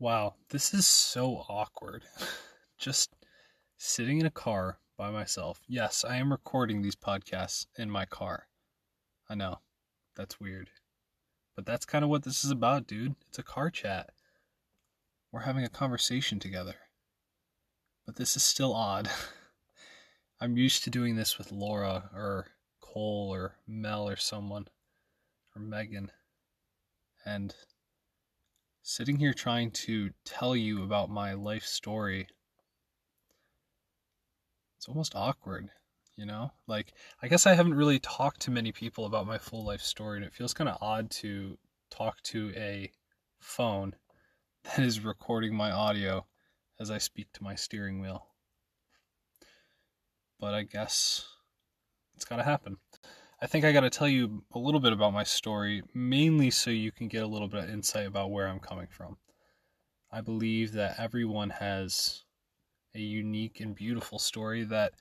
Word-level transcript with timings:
Wow, 0.00 0.34
this 0.50 0.72
is 0.74 0.86
so 0.86 1.44
awkward. 1.48 2.04
Just 2.78 3.16
sitting 3.76 4.20
in 4.20 4.26
a 4.26 4.30
car 4.30 4.78
by 4.96 5.10
myself. 5.10 5.60
Yes, 5.66 6.04
I 6.04 6.18
am 6.18 6.30
recording 6.30 6.82
these 6.82 6.94
podcasts 6.94 7.66
in 7.76 7.90
my 7.90 8.04
car. 8.04 8.46
I 9.28 9.34
know. 9.34 9.58
That's 10.14 10.38
weird. 10.38 10.70
But 11.56 11.66
that's 11.66 11.84
kind 11.84 12.04
of 12.04 12.10
what 12.10 12.22
this 12.22 12.44
is 12.44 12.52
about, 12.52 12.86
dude. 12.86 13.16
It's 13.28 13.40
a 13.40 13.42
car 13.42 13.70
chat. 13.70 14.10
We're 15.32 15.40
having 15.40 15.64
a 15.64 15.68
conversation 15.68 16.38
together. 16.38 16.76
But 18.06 18.14
this 18.14 18.36
is 18.36 18.44
still 18.44 18.74
odd. 18.74 19.10
I'm 20.40 20.56
used 20.56 20.84
to 20.84 20.90
doing 20.90 21.16
this 21.16 21.38
with 21.38 21.50
Laura 21.50 22.08
or 22.14 22.46
Cole 22.80 23.30
or 23.34 23.56
Mel 23.66 24.08
or 24.08 24.16
someone 24.16 24.68
or 25.56 25.60
Megan. 25.60 26.12
And 27.26 27.52
sitting 28.88 29.18
here 29.18 29.34
trying 29.34 29.70
to 29.70 30.08
tell 30.24 30.56
you 30.56 30.82
about 30.82 31.10
my 31.10 31.34
life 31.34 31.62
story 31.62 32.26
it's 34.78 34.88
almost 34.88 35.14
awkward 35.14 35.68
you 36.16 36.24
know? 36.24 36.50
Like 36.66 36.94
i 37.22 37.28
guess 37.28 37.46
i 37.46 37.52
haven't 37.52 37.74
really 37.74 37.98
talked 37.98 38.40
to 38.40 38.50
many 38.50 38.72
people 38.72 39.04
about 39.04 39.26
my 39.26 39.36
full 39.36 39.62
life 39.62 39.82
story 39.82 40.16
and 40.16 40.24
it 40.24 40.32
feels 40.32 40.54
kind 40.54 40.70
of 40.70 40.78
odd 40.80 41.10
to 41.10 41.58
talk 41.90 42.22
to 42.22 42.50
a 42.56 42.90
phone 43.38 43.94
that 44.64 44.78
is 44.78 45.04
recording 45.04 45.54
my 45.54 45.70
audio 45.70 46.24
as 46.80 46.90
i 46.90 46.96
speak 46.96 47.30
to 47.34 47.44
my 47.44 47.54
steering 47.54 48.00
wheel. 48.00 48.26
But 50.40 50.54
i 50.54 50.62
guess 50.62 51.26
it's 52.16 52.24
got 52.24 52.36
to 52.36 52.42
happen 52.42 52.78
I 53.40 53.46
think 53.46 53.64
I 53.64 53.70
got 53.70 53.80
to 53.80 53.90
tell 53.90 54.08
you 54.08 54.42
a 54.52 54.58
little 54.58 54.80
bit 54.80 54.92
about 54.92 55.12
my 55.12 55.22
story, 55.22 55.82
mainly 55.94 56.50
so 56.50 56.70
you 56.70 56.90
can 56.90 57.06
get 57.06 57.22
a 57.22 57.28
little 57.28 57.46
bit 57.46 57.64
of 57.64 57.70
insight 57.70 58.06
about 58.06 58.32
where 58.32 58.48
I'm 58.48 58.58
coming 58.58 58.88
from. 58.90 59.16
I 60.10 60.22
believe 60.22 60.72
that 60.72 60.98
everyone 60.98 61.50
has 61.50 62.24
a 62.96 62.98
unique 62.98 63.60
and 63.60 63.76
beautiful 63.76 64.18
story 64.18 64.64
that 64.64 64.94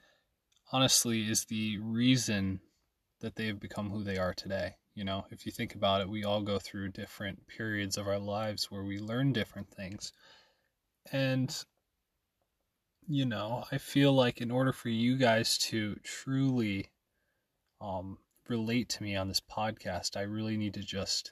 honestly 0.71 1.27
is 1.27 1.45
the 1.45 1.79
reason 1.79 2.59
that 3.21 3.35
they 3.35 3.47
have 3.47 3.59
become 3.59 3.89
who 3.89 4.03
they 4.03 4.17
are 4.17 4.35
today. 4.35 4.75
You 4.93 5.03
know, 5.03 5.25
if 5.31 5.47
you 5.47 5.51
think 5.51 5.73
about 5.73 6.01
it, 6.01 6.09
we 6.09 6.23
all 6.23 6.43
go 6.43 6.59
through 6.59 6.89
different 6.89 7.47
periods 7.47 7.97
of 7.97 8.07
our 8.07 8.19
lives 8.19 8.69
where 8.69 8.83
we 8.83 8.99
learn 8.99 9.33
different 9.33 9.71
things. 9.71 10.13
And, 11.11 11.55
you 13.07 13.25
know, 13.25 13.63
I 13.71 13.79
feel 13.79 14.13
like 14.13 14.41
in 14.41 14.51
order 14.51 14.73
for 14.73 14.89
you 14.89 15.17
guys 15.17 15.57
to 15.69 15.95
truly 16.03 16.91
um, 17.81 18.19
relate 18.49 18.89
to 18.89 19.03
me 19.03 19.15
on 19.15 19.27
this 19.27 19.41
podcast, 19.41 20.17
I 20.17 20.21
really 20.21 20.57
need 20.57 20.73
to 20.75 20.81
just 20.81 21.31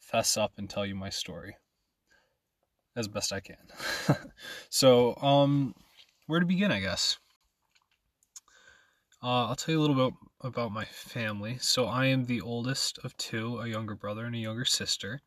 fess 0.00 0.36
up 0.36 0.52
and 0.56 0.68
tell 0.68 0.84
you 0.84 0.94
my 0.94 1.10
story 1.10 1.56
as 2.96 3.08
best 3.08 3.32
I 3.32 3.40
can. 3.40 3.56
so, 4.68 5.16
um, 5.16 5.74
where 6.26 6.40
to 6.40 6.46
begin, 6.46 6.70
I 6.70 6.80
guess. 6.80 7.18
Uh, 9.22 9.46
I'll 9.46 9.56
tell 9.56 9.74
you 9.74 9.80
a 9.80 9.82
little 9.82 10.10
bit 10.10 10.14
about 10.40 10.72
my 10.72 10.84
family. 10.84 11.58
So, 11.60 11.86
I 11.86 12.06
am 12.06 12.24
the 12.24 12.40
oldest 12.40 12.98
of 12.98 13.16
two, 13.16 13.58
a 13.58 13.68
younger 13.68 13.94
brother 13.94 14.24
and 14.24 14.34
a 14.34 14.38
younger 14.38 14.64
sister. 14.64 15.22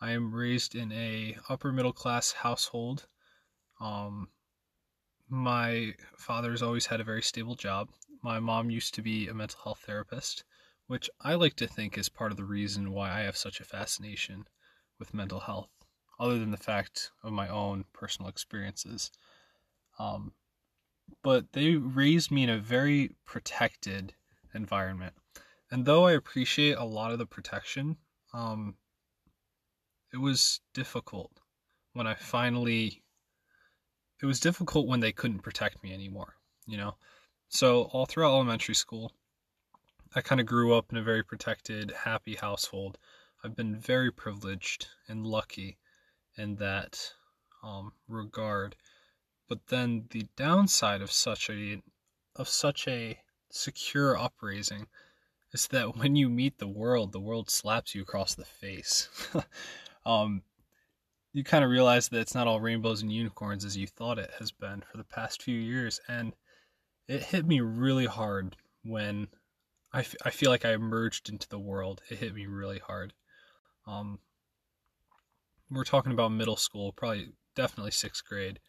I 0.00 0.12
am 0.12 0.34
raised 0.34 0.74
in 0.74 0.92
a 0.92 1.36
upper 1.48 1.72
middle 1.72 1.92
class 1.92 2.32
household. 2.32 3.06
Um, 3.80 4.28
my 5.28 5.94
father 6.16 6.50
has 6.52 6.62
always 6.62 6.86
had 6.86 7.00
a 7.00 7.04
very 7.04 7.22
stable 7.22 7.54
job. 7.54 7.88
My 8.22 8.40
mom 8.40 8.70
used 8.70 8.94
to 8.94 9.02
be 9.02 9.28
a 9.28 9.34
mental 9.34 9.60
health 9.62 9.84
therapist, 9.86 10.44
which 10.88 11.08
I 11.20 11.34
like 11.34 11.54
to 11.56 11.68
think 11.68 11.96
is 11.96 12.08
part 12.08 12.32
of 12.32 12.36
the 12.36 12.44
reason 12.44 12.90
why 12.90 13.10
I 13.10 13.20
have 13.20 13.36
such 13.36 13.60
a 13.60 13.64
fascination 13.64 14.48
with 14.98 15.14
mental 15.14 15.40
health, 15.40 15.70
other 16.18 16.38
than 16.38 16.50
the 16.50 16.56
fact 16.56 17.12
of 17.22 17.32
my 17.32 17.48
own 17.48 17.84
personal 17.92 18.28
experiences. 18.28 19.12
Um, 19.98 20.32
but 21.22 21.52
they 21.52 21.76
raised 21.76 22.30
me 22.30 22.42
in 22.42 22.50
a 22.50 22.58
very 22.58 23.14
protected 23.24 24.14
environment. 24.54 25.14
And 25.70 25.84
though 25.84 26.06
I 26.06 26.12
appreciate 26.12 26.76
a 26.76 26.84
lot 26.84 27.12
of 27.12 27.18
the 27.18 27.26
protection, 27.26 27.98
um, 28.32 28.76
it 30.12 30.16
was 30.16 30.60
difficult 30.74 31.30
when 31.92 32.06
I 32.06 32.14
finally. 32.14 33.04
It 34.20 34.26
was 34.26 34.40
difficult 34.40 34.88
when 34.88 34.98
they 34.98 35.12
couldn't 35.12 35.42
protect 35.44 35.84
me 35.84 35.92
anymore, 35.92 36.34
you 36.66 36.76
know? 36.76 36.96
So, 37.50 37.84
all 37.84 38.04
throughout 38.04 38.34
elementary 38.34 38.74
school, 38.74 39.12
I 40.14 40.20
kind 40.20 40.40
of 40.40 40.46
grew 40.46 40.74
up 40.74 40.90
in 40.90 40.98
a 40.98 41.02
very 41.02 41.22
protected, 41.22 41.90
happy 41.90 42.34
household. 42.34 42.98
I've 43.42 43.56
been 43.56 43.76
very 43.76 44.10
privileged 44.12 44.88
and 45.06 45.26
lucky 45.26 45.78
in 46.36 46.56
that 46.56 47.14
um, 47.62 47.92
regard. 48.06 48.76
But 49.48 49.68
then 49.68 50.08
the 50.10 50.26
downside 50.36 51.00
of 51.00 51.10
such 51.10 51.48
a 51.48 51.82
of 52.36 52.48
such 52.48 52.86
a 52.86 53.18
secure 53.50 54.16
upraising 54.16 54.86
is 55.52 55.68
that 55.68 55.96
when 55.96 56.16
you 56.16 56.28
meet 56.28 56.58
the 56.58 56.68
world, 56.68 57.12
the 57.12 57.20
world 57.20 57.50
slaps 57.50 57.94
you 57.94 58.02
across 58.02 58.34
the 58.34 58.44
face. 58.44 59.08
um, 60.06 60.42
you 61.32 61.44
kind 61.44 61.64
of 61.64 61.70
realize 61.70 62.08
that 62.08 62.20
it's 62.20 62.34
not 62.34 62.46
all 62.46 62.60
rainbows 62.60 63.02
and 63.02 63.12
unicorns 63.12 63.64
as 63.64 63.76
you 63.76 63.86
thought 63.86 64.18
it 64.18 64.30
has 64.38 64.52
been 64.52 64.82
for 64.82 64.96
the 64.96 65.04
past 65.04 65.42
few 65.42 65.58
years, 65.58 66.00
and 66.08 66.34
it 67.08 67.22
hit 67.22 67.46
me 67.46 67.60
really 67.60 68.06
hard 68.06 68.54
when 68.84 69.28
I, 69.92 70.00
f- 70.00 70.14
I 70.24 70.30
feel 70.30 70.50
like 70.50 70.66
I 70.66 70.74
emerged 70.74 71.30
into 71.30 71.48
the 71.48 71.58
world. 71.58 72.02
It 72.10 72.18
hit 72.18 72.34
me 72.34 72.46
really 72.46 72.78
hard. 72.78 73.14
Um, 73.86 74.18
we're 75.70 75.84
talking 75.84 76.12
about 76.12 76.32
middle 76.32 76.56
school, 76.56 76.92
probably 76.92 77.32
definitely 77.56 77.92
sixth 77.92 78.24
grade. 78.26 78.60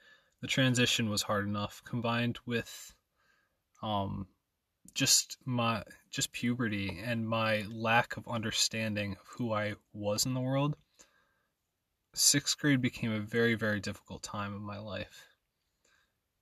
The 0.42 0.48
transition 0.48 1.10
was 1.10 1.22
hard 1.22 1.46
enough, 1.46 1.82
combined 1.86 2.40
with 2.46 2.94
um, 3.84 4.28
just 4.94 5.38
my 5.46 5.84
just 6.10 6.32
puberty 6.32 7.00
and 7.04 7.28
my 7.28 7.66
lack 7.70 8.16
of 8.16 8.28
understanding 8.28 9.18
of 9.20 9.28
who 9.38 9.54
I 9.54 9.76
was 9.92 10.26
in 10.26 10.34
the 10.34 10.40
world. 10.40 10.78
Sixth 12.16 12.58
grade 12.58 12.82
became 12.82 13.12
a 13.12 13.20
very 13.20 13.56
very 13.56 13.80
difficult 13.82 14.24
time 14.24 14.56
in 14.56 14.62
my 14.62 14.80
life 14.80 15.29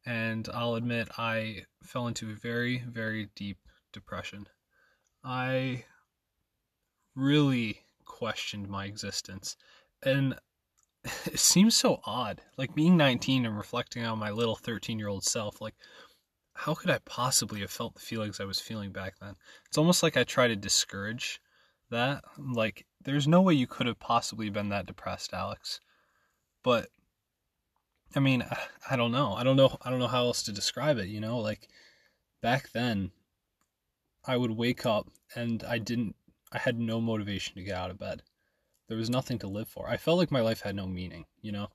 and 0.07 0.47
I'll 0.53 0.75
admit 0.75 1.09
I 1.17 1.65
fell 1.83 2.07
into 2.07 2.31
a 2.31 2.33
very, 2.33 2.81
very 2.87 3.29
deep 3.35 3.57
depression. 3.91 4.47
I 5.21 5.83
really 7.13 7.81
questioned 8.05 8.69
my 8.69 8.85
existence, 8.85 9.57
and 10.01 10.35
it 11.25 11.39
seems 11.39 11.75
so 11.75 11.99
odd. 12.05 12.41
Like 12.57 12.73
being 12.73 12.95
19 12.95 13.45
and 13.45 13.57
reflecting 13.57 14.05
on 14.05 14.17
my 14.17 14.31
little 14.31 14.55
13 14.55 14.97
year 14.97 15.09
old 15.09 15.25
self, 15.25 15.59
like, 15.59 15.75
how 16.53 16.73
could 16.73 16.89
I 16.89 16.99
possibly 16.99 17.59
have 17.59 17.69
felt 17.69 17.93
the 17.93 17.99
feelings 17.99 18.39
I 18.39 18.45
was 18.45 18.61
feeling 18.61 18.93
back 18.93 19.15
then? 19.19 19.35
It's 19.67 19.77
almost 19.77 20.03
like 20.03 20.15
I 20.15 20.23
try 20.23 20.47
to 20.47 20.55
discourage 20.55 21.41
that. 21.91 22.23
Like, 22.37 22.85
there's 23.03 23.27
no 23.27 23.41
way 23.41 23.55
you 23.55 23.67
could 23.67 23.87
have 23.87 23.99
possibly 23.99 24.49
been 24.49 24.69
that 24.69 24.85
depressed, 24.85 25.33
Alex. 25.33 25.81
But 26.63 26.87
I 28.15 28.19
mean, 28.19 28.45
I 28.89 28.95
don't 28.95 29.11
know. 29.11 29.33
I 29.33 29.43
don't 29.43 29.57
know. 29.57 29.77
I 29.81 29.89
don't 29.89 29.99
know 29.99 30.07
how 30.07 30.25
else 30.25 30.43
to 30.43 30.51
describe 30.51 30.97
it. 30.97 31.07
You 31.07 31.19
know, 31.19 31.39
like 31.39 31.67
back 32.41 32.71
then, 32.71 33.11
I 34.25 34.37
would 34.37 34.51
wake 34.51 34.85
up 34.85 35.07
and 35.35 35.63
I 35.63 35.77
didn't. 35.77 36.15
I 36.51 36.57
had 36.59 36.79
no 36.79 37.01
motivation 37.01 37.55
to 37.55 37.63
get 37.63 37.77
out 37.77 37.91
of 37.91 37.99
bed. 37.99 38.23
There 38.87 38.97
was 38.97 39.09
nothing 39.09 39.37
to 39.39 39.47
live 39.47 39.67
for. 39.67 39.89
I 39.89 39.97
felt 39.97 40.17
like 40.17 40.31
my 40.31 40.39
life 40.39 40.61
had 40.61 40.75
no 40.75 40.87
meaning. 40.87 41.25
You 41.41 41.51
know, 41.51 41.67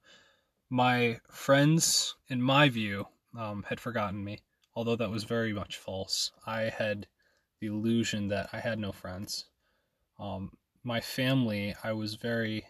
my 0.70 1.20
friends, 1.30 2.16
in 2.28 2.40
my 2.40 2.70
view, 2.70 3.06
um, 3.38 3.64
had 3.68 3.80
forgotten 3.80 4.24
me. 4.24 4.40
Although 4.74 4.96
that 4.96 5.10
was 5.10 5.24
very 5.24 5.52
much 5.52 5.76
false. 5.76 6.32
I 6.46 6.62
had 6.62 7.06
the 7.60 7.66
illusion 7.66 8.28
that 8.28 8.48
I 8.52 8.60
had 8.60 8.78
no 8.78 8.90
friends. 8.90 9.44
Um, 10.18 10.56
my 10.82 11.00
family, 11.00 11.74
I 11.84 11.92
was 11.92 12.14
very, 12.14 12.64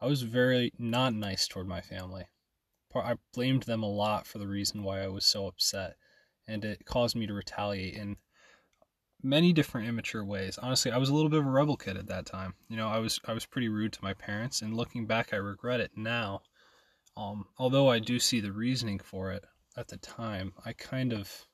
I 0.00 0.06
was 0.06 0.22
very 0.22 0.72
not 0.78 1.14
nice 1.14 1.46
toward 1.46 1.68
my 1.68 1.80
family. 1.80 2.24
I 3.00 3.16
blamed 3.32 3.64
them 3.64 3.82
a 3.82 3.90
lot 3.90 4.26
for 4.26 4.38
the 4.38 4.46
reason 4.46 4.82
why 4.82 5.02
I 5.02 5.08
was 5.08 5.24
so 5.24 5.46
upset, 5.46 5.96
and 6.46 6.64
it 6.64 6.84
caused 6.84 7.16
me 7.16 7.26
to 7.26 7.34
retaliate 7.34 7.94
in 7.94 8.16
many 9.22 9.52
different 9.52 9.88
immature 9.88 10.24
ways. 10.24 10.58
Honestly, 10.58 10.90
I 10.90 10.98
was 10.98 11.08
a 11.08 11.14
little 11.14 11.30
bit 11.30 11.40
of 11.40 11.46
a 11.46 11.50
rebel 11.50 11.76
kid 11.76 11.96
at 11.96 12.08
that 12.08 12.26
time. 12.26 12.54
You 12.68 12.76
know, 12.76 12.88
I 12.88 12.98
was 12.98 13.20
I 13.24 13.32
was 13.32 13.46
pretty 13.46 13.68
rude 13.68 13.92
to 13.94 14.04
my 14.04 14.14
parents, 14.14 14.62
and 14.62 14.76
looking 14.76 15.06
back, 15.06 15.32
I 15.32 15.36
regret 15.36 15.80
it 15.80 15.92
now. 15.96 16.42
Um, 17.16 17.46
although 17.58 17.88
I 17.88 17.98
do 17.98 18.18
see 18.18 18.40
the 18.40 18.52
reasoning 18.52 18.98
for 18.98 19.30
it 19.32 19.44
at 19.76 19.88
the 19.88 19.98
time, 19.98 20.54
I 20.64 20.72
kind 20.72 21.12
of 21.12 21.46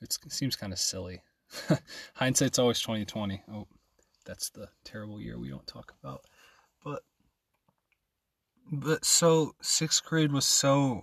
it 0.00 0.16
seems 0.28 0.56
kind 0.56 0.72
of 0.72 0.78
silly. 0.78 1.22
Hindsight's 2.14 2.58
always 2.58 2.80
twenty 2.80 3.04
twenty. 3.04 3.42
Oh, 3.50 3.66
that's 4.24 4.50
the 4.50 4.68
terrible 4.84 5.20
year 5.20 5.38
we 5.38 5.48
don't 5.48 5.66
talk 5.66 5.94
about. 6.02 6.22
But 6.84 7.02
but 8.70 9.04
so 9.04 9.54
sixth 9.60 10.04
grade 10.04 10.32
was 10.32 10.44
so 10.44 11.02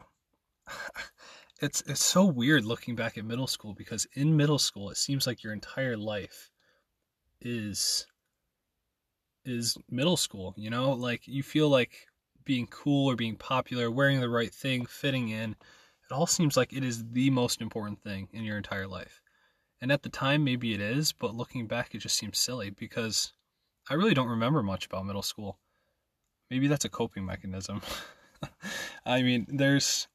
it's 1.62 1.82
it's 1.88 2.04
so 2.04 2.26
weird 2.26 2.66
looking 2.66 2.96
back 2.96 3.18
at 3.18 3.26
middle 3.26 3.48
school 3.48 3.74
because 3.74 4.08
in 4.14 4.36
middle 4.36 4.60
school 4.60 4.90
it 4.90 4.98
seems 4.98 5.26
like 5.28 5.44
your 5.44 5.54
entire 5.54 5.98
life 5.98 6.50
is 7.42 8.06
is 9.46 9.78
middle 9.90 10.18
school 10.18 10.54
you 10.58 10.70
know 10.70 10.92
like 10.92 11.28
you 11.28 11.44
feel 11.44 11.70
like 11.70 12.08
being 12.46 12.68
cool 12.68 13.10
or 13.10 13.16
being 13.16 13.36
popular, 13.36 13.90
wearing 13.90 14.20
the 14.20 14.30
right 14.30 14.54
thing, 14.54 14.86
fitting 14.86 15.30
in. 15.30 15.52
It 15.52 16.14
all 16.14 16.28
seems 16.28 16.58
like 16.58 16.74
it 16.74 16.84
is 16.84 17.04
the 17.12 17.30
most 17.30 17.62
important 17.62 18.02
thing 18.02 18.28
in 18.34 18.44
your 18.44 18.58
entire 18.58 18.88
life. 18.88 19.22
And 19.82 19.92
at 19.92 20.04
the 20.04 20.10
time, 20.10 20.44
maybe 20.44 20.74
it 20.74 20.82
is, 20.82 21.12
but 21.12 21.36
looking 21.36 21.68
back, 21.68 21.94
it 21.94 22.00
just 22.00 22.18
seems 22.18 22.38
silly 22.38 22.70
because 22.70 23.34
I 23.90 23.96
really 23.96 24.14
don't 24.14 24.30
remember 24.30 24.64
much 24.64 24.86
about 24.86 25.06
middle 25.06 25.22
school. 25.22 25.60
Maybe 26.54 26.68
that's 26.68 26.86
a 26.86 26.90
coping 26.90 27.26
mechanism. 27.26 27.82
I 29.08 29.24
mean, 29.24 29.48
there's 29.50 30.08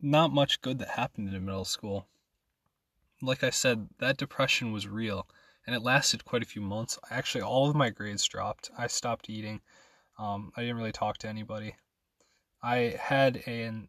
not 0.00 0.32
much 0.32 0.60
good 0.60 0.80
that 0.80 0.88
happened 0.88 1.32
in 1.32 1.44
middle 1.44 1.64
school. 1.64 2.08
Like 3.22 3.44
I 3.44 3.50
said, 3.50 3.88
that 4.00 4.16
depression 4.16 4.72
was 4.72 4.88
real 4.88 5.28
and 5.64 5.76
it 5.76 5.82
lasted 5.82 6.24
quite 6.24 6.42
a 6.42 6.46
few 6.46 6.62
months. 6.62 6.98
Actually, 7.10 7.42
all 7.42 7.70
of 7.70 7.76
my 7.76 7.90
grades 7.90 8.26
dropped. 8.26 8.72
I 8.76 8.88
stopped 8.88 9.30
eating. 9.30 9.60
Um, 10.18 10.50
I 10.56 10.62
didn't 10.62 10.78
really 10.78 10.90
talk 10.90 11.18
to 11.18 11.28
anybody. 11.28 11.76
I 12.60 12.96
had 12.98 13.44
an 13.46 13.88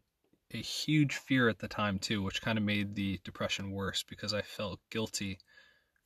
a 0.51 0.57
huge 0.57 1.15
fear 1.15 1.49
at 1.49 1.57
the 1.57 1.67
time 1.67 1.97
too, 1.97 2.21
which 2.21 2.43
kind 2.43 2.59
of 2.59 2.63
made 2.63 2.93
the 2.93 3.19
depression 3.23 3.71
worse 3.71 4.03
because 4.03 4.31
I 4.31 4.43
felt 4.43 4.79
guilty 4.91 5.39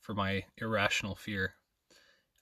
for 0.00 0.14
my 0.14 0.44
irrational 0.56 1.14
fear. 1.14 1.56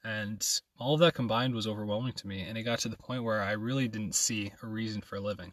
And 0.06 0.46
all 0.78 0.94
of 0.94 1.00
that 1.00 1.14
combined 1.14 1.52
was 1.52 1.66
overwhelming 1.66 2.12
to 2.12 2.28
me, 2.28 2.42
and 2.42 2.56
it 2.56 2.62
got 2.62 2.78
to 2.80 2.88
the 2.88 2.96
point 2.96 3.24
where 3.24 3.42
I 3.42 3.52
really 3.52 3.88
didn't 3.88 4.14
see 4.14 4.52
a 4.62 4.66
reason 4.68 5.00
for 5.00 5.18
living. 5.18 5.52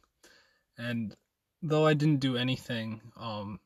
And 0.77 1.15
though 1.63 1.87
I 1.87 1.95
didn't 1.95 2.19
do 2.19 2.37
anything, 2.37 3.01
um, 3.17 3.59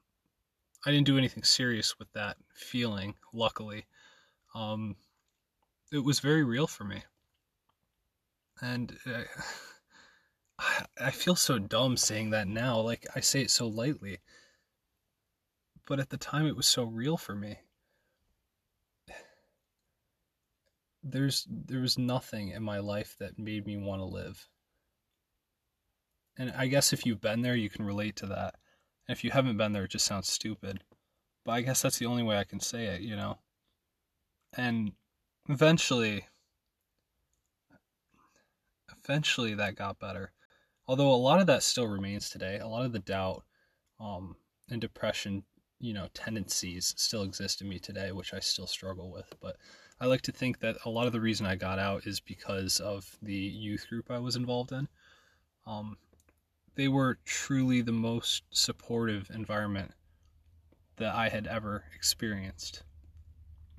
I 0.86 0.92
didn't 0.92 1.08
do 1.08 1.18
anything 1.18 1.44
serious 1.44 2.00
with 2.00 2.10
that 2.14 2.38
feeling. 2.54 3.16
Luckily, 3.34 3.86
um, 4.56 4.96
it 5.92 6.06
was 6.06 6.22
very 6.22 6.46
real 6.46 6.68
for 6.68 6.86
me, 6.86 7.04
and 8.62 8.98
uh, 9.06 9.24
I, 10.58 10.86
I 11.08 11.12
feel 11.12 11.36
so 11.36 11.60
dumb 11.60 11.98
saying 11.98 12.30
that 12.30 12.48
now. 12.48 12.80
Like 12.80 13.06
I 13.14 13.20
say 13.20 13.42
it 13.42 13.52
so 13.52 13.68
lightly, 13.68 14.20
but 15.86 16.00
at 16.00 16.12
the 16.12 16.18
time, 16.18 16.48
it 16.48 16.56
was 16.56 16.66
so 16.66 16.84
real 16.84 17.18
for 17.18 17.36
me. 17.36 17.58
There's 21.10 21.48
there 21.50 21.80
was 21.80 21.98
nothing 21.98 22.50
in 22.50 22.64
my 22.64 22.80
life 22.80 23.16
that 23.20 23.40
made 23.40 23.66
me 23.66 23.78
want 23.78 24.02
to 24.02 24.06
live. 24.06 24.48
And 26.38 26.52
I 26.56 26.68
guess 26.68 26.94
if 26.94 27.06
you've 27.06 27.22
been 27.22 27.42
there, 27.42 27.56
you 27.56 27.70
can 27.70 27.86
relate 27.86 28.16
to 28.18 28.28
that. 28.28 28.56
And 29.08 29.18
if 29.18 29.24
you 29.24 29.32
haven't 29.32 29.58
been 29.58 29.74
there, 29.74 29.86
it 29.86 29.92
just 29.92 30.06
sounds 30.06 30.32
stupid. 30.32 30.84
But 31.46 31.54
I 31.54 31.62
guess 31.62 31.82
that's 31.82 31.98
the 31.98 32.06
only 32.06 32.24
way 32.24 32.38
I 32.38 32.44
can 32.44 32.60
say 32.60 32.86
it, 32.88 33.02
you 33.02 33.16
know? 33.16 33.40
And 34.56 34.92
eventually, 35.50 36.26
eventually 39.04 39.56
that 39.56 39.76
got 39.76 40.00
better. 40.00 40.34
Although 40.88 41.12
a 41.12 41.16
lot 41.16 41.40
of 41.40 41.48
that 41.48 41.64
still 41.64 41.88
remains 41.88 42.30
today. 42.30 42.60
A 42.60 42.68
lot 42.68 42.86
of 42.86 42.92
the 42.92 43.00
doubt 43.00 43.44
um, 44.00 44.36
and 44.70 44.80
depression, 44.80 45.44
you 45.80 45.94
know, 45.94 46.08
tendencies 46.14 46.94
still 46.98 47.24
exist 47.24 47.62
in 47.62 47.70
me 47.70 47.80
today, 47.80 48.12
which 48.12 48.34
I 48.34 48.40
still 48.40 48.68
struggle 48.68 49.12
with. 49.12 49.34
But 49.42 49.58
I 50.00 50.06
like 50.06 50.22
to 50.24 50.32
think 50.32 50.60
that 50.60 50.78
a 50.86 50.90
lot 50.90 51.08
of 51.08 51.14
the 51.14 51.22
reason 51.22 51.46
I 51.46 51.56
got 51.56 51.80
out 51.80 52.06
is 52.06 52.20
because 52.20 52.80
of 52.80 53.18
the 53.22 53.34
youth 53.34 53.88
group 53.90 54.10
I 54.10 54.20
was 54.20 54.36
involved 54.36 54.72
in. 54.72 54.88
Um, 55.66 55.98
they 56.76 56.88
were 56.88 57.18
truly 57.26 57.82
the 57.82 57.92
most 57.92 58.44
supportive 58.52 59.30
environment 59.34 59.92
that 60.98 61.14
I 61.14 61.30
had 61.30 61.48
ever 61.48 61.84
experienced. 61.96 62.84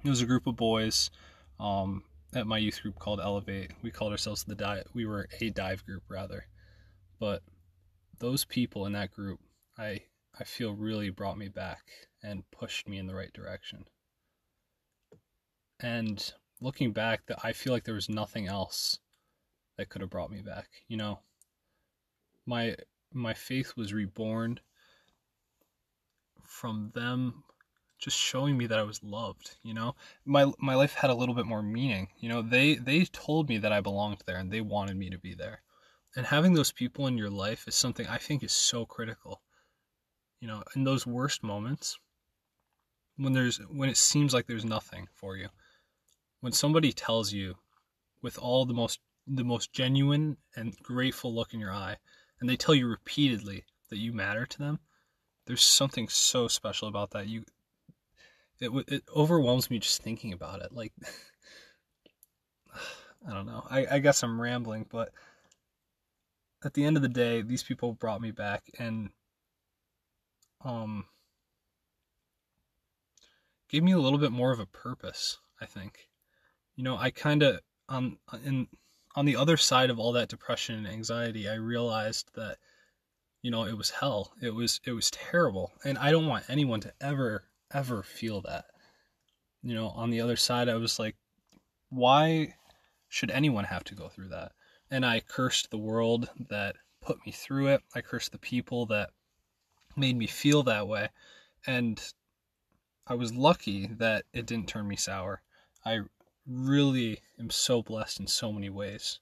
It 0.04 0.08
was 0.08 0.22
a 0.22 0.26
group 0.26 0.46
of 0.46 0.56
boys 0.56 1.10
um, 1.58 2.04
at 2.34 2.46
my 2.46 2.58
youth 2.58 2.80
group 2.82 2.98
called 2.98 3.20
Elevate. 3.20 3.72
We 3.82 3.90
called 3.90 4.12
ourselves 4.12 4.44
the 4.44 4.54
dive. 4.54 4.84
We 4.94 5.06
were 5.06 5.28
a 5.40 5.50
dive 5.50 5.84
group 5.84 6.04
rather, 6.08 6.46
but 7.18 7.42
those 8.18 8.44
people 8.44 8.86
in 8.86 8.92
that 8.92 9.12
group, 9.12 9.40
I 9.76 10.02
I 10.40 10.44
feel 10.44 10.72
really 10.72 11.10
brought 11.10 11.36
me 11.36 11.48
back 11.48 11.84
and 12.22 12.48
pushed 12.50 12.88
me 12.88 12.98
in 12.98 13.06
the 13.06 13.14
right 13.14 13.32
direction. 13.32 13.84
And 15.80 16.32
looking 16.60 16.92
back, 16.92 17.26
that 17.26 17.38
I 17.42 17.52
feel 17.52 17.72
like 17.72 17.84
there 17.84 17.94
was 17.94 18.08
nothing 18.08 18.46
else 18.46 18.98
that 19.76 19.88
could 19.88 20.00
have 20.00 20.10
brought 20.10 20.30
me 20.30 20.42
back. 20.42 20.68
You 20.86 20.96
know, 20.96 21.20
my 22.46 22.76
my 23.12 23.34
faith 23.34 23.74
was 23.76 23.92
reborn 23.92 24.60
from 26.44 26.92
them 26.94 27.44
just 27.98 28.16
showing 28.16 28.56
me 28.56 28.66
that 28.66 28.78
I 28.78 28.84
was 28.84 29.02
loved, 29.02 29.56
you 29.62 29.74
know? 29.74 29.96
My 30.24 30.52
my 30.58 30.74
life 30.74 30.94
had 30.94 31.10
a 31.10 31.14
little 31.14 31.34
bit 31.34 31.46
more 31.46 31.62
meaning. 31.62 32.08
You 32.18 32.28
know, 32.28 32.42
they 32.42 32.76
they 32.76 33.04
told 33.04 33.48
me 33.48 33.58
that 33.58 33.72
I 33.72 33.80
belonged 33.80 34.22
there 34.24 34.36
and 34.38 34.52
they 34.52 34.60
wanted 34.60 34.96
me 34.96 35.10
to 35.10 35.18
be 35.18 35.34
there. 35.34 35.62
And 36.14 36.26
having 36.26 36.54
those 36.54 36.72
people 36.72 37.06
in 37.06 37.18
your 37.18 37.30
life 37.30 37.66
is 37.66 37.74
something 37.74 38.06
I 38.06 38.18
think 38.18 38.42
is 38.42 38.52
so 38.52 38.86
critical. 38.86 39.42
You 40.40 40.48
know, 40.48 40.62
in 40.76 40.84
those 40.84 41.06
worst 41.06 41.42
moments 41.42 41.98
when 43.16 43.32
there's 43.32 43.58
when 43.68 43.90
it 43.90 43.96
seems 43.96 44.32
like 44.32 44.46
there's 44.46 44.64
nothing 44.64 45.08
for 45.14 45.36
you. 45.36 45.48
When 46.40 46.52
somebody 46.52 46.92
tells 46.92 47.32
you 47.32 47.56
with 48.22 48.38
all 48.38 48.64
the 48.64 48.74
most 48.74 49.00
the 49.26 49.44
most 49.44 49.72
genuine 49.72 50.38
and 50.56 50.74
grateful 50.82 51.34
look 51.34 51.52
in 51.52 51.60
your 51.60 51.72
eye 51.72 51.96
and 52.40 52.48
they 52.48 52.56
tell 52.56 52.74
you 52.74 52.88
repeatedly 52.88 53.64
that 53.90 53.98
you 53.98 54.12
matter 54.12 54.46
to 54.46 54.58
them, 54.58 54.78
there's 55.46 55.62
something 55.62 56.08
so 56.08 56.48
special 56.48 56.88
about 56.88 57.10
that. 57.10 57.26
You, 57.26 57.44
it 58.60 58.70
it 58.86 59.02
overwhelms 59.14 59.70
me 59.70 59.78
just 59.78 60.02
thinking 60.02 60.32
about 60.32 60.62
it. 60.62 60.72
Like, 60.72 60.92
I 63.28 63.32
don't 63.32 63.46
know. 63.46 63.66
I, 63.68 63.86
I 63.92 63.98
guess 63.98 64.22
I'm 64.22 64.40
rambling, 64.40 64.86
but 64.88 65.10
at 66.64 66.74
the 66.74 66.84
end 66.84 66.96
of 66.96 67.02
the 67.02 67.08
day, 67.08 67.42
these 67.42 67.62
people 67.62 67.92
brought 67.92 68.20
me 68.20 68.30
back 68.30 68.62
and 68.78 69.10
um 70.64 71.04
gave 73.68 73.82
me 73.82 73.92
a 73.92 73.98
little 73.98 74.18
bit 74.18 74.32
more 74.32 74.50
of 74.52 74.60
a 74.60 74.66
purpose. 74.66 75.38
I 75.60 75.66
think, 75.66 76.08
you 76.76 76.84
know, 76.84 76.96
I 76.96 77.10
kind 77.10 77.42
of 77.42 77.60
on 77.88 78.18
in 78.44 78.68
on 79.16 79.24
the 79.24 79.36
other 79.36 79.56
side 79.56 79.90
of 79.90 79.98
all 79.98 80.12
that 80.12 80.28
depression 80.28 80.76
and 80.76 80.86
anxiety, 80.86 81.48
I 81.48 81.54
realized 81.54 82.30
that 82.34 82.58
you 83.42 83.52
know, 83.52 83.64
it 83.64 83.78
was 83.78 83.90
hell. 83.90 84.32
It 84.42 84.54
was 84.54 84.80
it 84.84 84.92
was 84.92 85.10
terrible. 85.10 85.72
And 85.84 85.98
I 85.98 86.10
don't 86.10 86.26
want 86.26 86.48
anyone 86.48 86.80
to 86.80 86.92
ever 87.00 87.44
ever 87.72 88.02
feel 88.02 88.40
that. 88.42 88.66
You 89.62 89.74
know, 89.74 89.88
on 89.88 90.10
the 90.10 90.20
other 90.20 90.36
side 90.36 90.68
I 90.68 90.76
was 90.76 90.98
like 90.98 91.16
why 91.90 92.54
should 93.08 93.30
anyone 93.30 93.64
have 93.64 93.84
to 93.84 93.94
go 93.94 94.08
through 94.08 94.28
that? 94.28 94.52
And 94.90 95.04
I 95.04 95.20
cursed 95.20 95.70
the 95.70 95.78
world 95.78 96.28
that 96.50 96.76
put 97.00 97.24
me 97.24 97.32
through 97.32 97.68
it. 97.68 97.82
I 97.94 98.00
cursed 98.00 98.32
the 98.32 98.38
people 98.38 98.86
that 98.86 99.10
made 99.96 100.16
me 100.16 100.26
feel 100.26 100.62
that 100.64 100.88
way. 100.88 101.08
And 101.66 102.00
I 103.06 103.14
was 103.14 103.34
lucky 103.34 103.86
that 103.86 104.24
it 104.32 104.46
didn't 104.46 104.68
turn 104.68 104.86
me 104.86 104.96
sour. 104.96 105.42
I 105.84 106.00
really 106.46 107.20
am 107.38 107.50
so 107.50 107.82
blessed 107.82 108.20
in 108.20 108.26
so 108.26 108.52
many 108.52 108.70
ways 108.70 109.20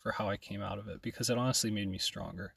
for 0.00 0.12
how 0.12 0.28
I 0.28 0.36
came 0.36 0.62
out 0.62 0.78
of 0.78 0.88
it 0.88 1.02
because 1.02 1.30
it 1.30 1.38
honestly 1.38 1.70
made 1.70 1.88
me 1.88 1.98
stronger. 1.98 2.54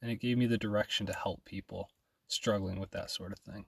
And 0.00 0.10
it 0.10 0.20
gave 0.20 0.38
me 0.38 0.46
the 0.46 0.58
direction 0.58 1.06
to 1.06 1.12
help 1.12 1.44
people 1.44 1.90
struggling 2.28 2.80
with 2.80 2.90
that 2.92 3.10
sort 3.10 3.32
of 3.32 3.38
thing. 3.38 3.66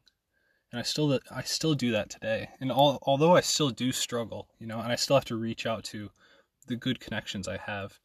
And 0.73 0.81
I 0.81 0.83
still 0.83 1.21
I 1.31 1.43
still 1.43 1.75
do 1.75 1.93
that 1.93 2.11
today. 2.11 2.51
And 2.61 2.73
all, 2.73 2.99
although 3.03 3.37
I 3.37 3.41
still 3.41 3.71
do 3.71 3.93
struggle, 3.93 4.49
you 4.59 4.67
know, 4.67 4.81
and 4.81 4.91
I 4.91 4.97
still 4.97 5.17
have 5.17 5.25
to 5.27 5.37
reach 5.37 5.67
out 5.67 5.85
to 5.85 6.11
the 6.67 6.75
good 6.77 6.99
connections 6.99 7.47
I 7.47 7.59
have, 7.59 8.01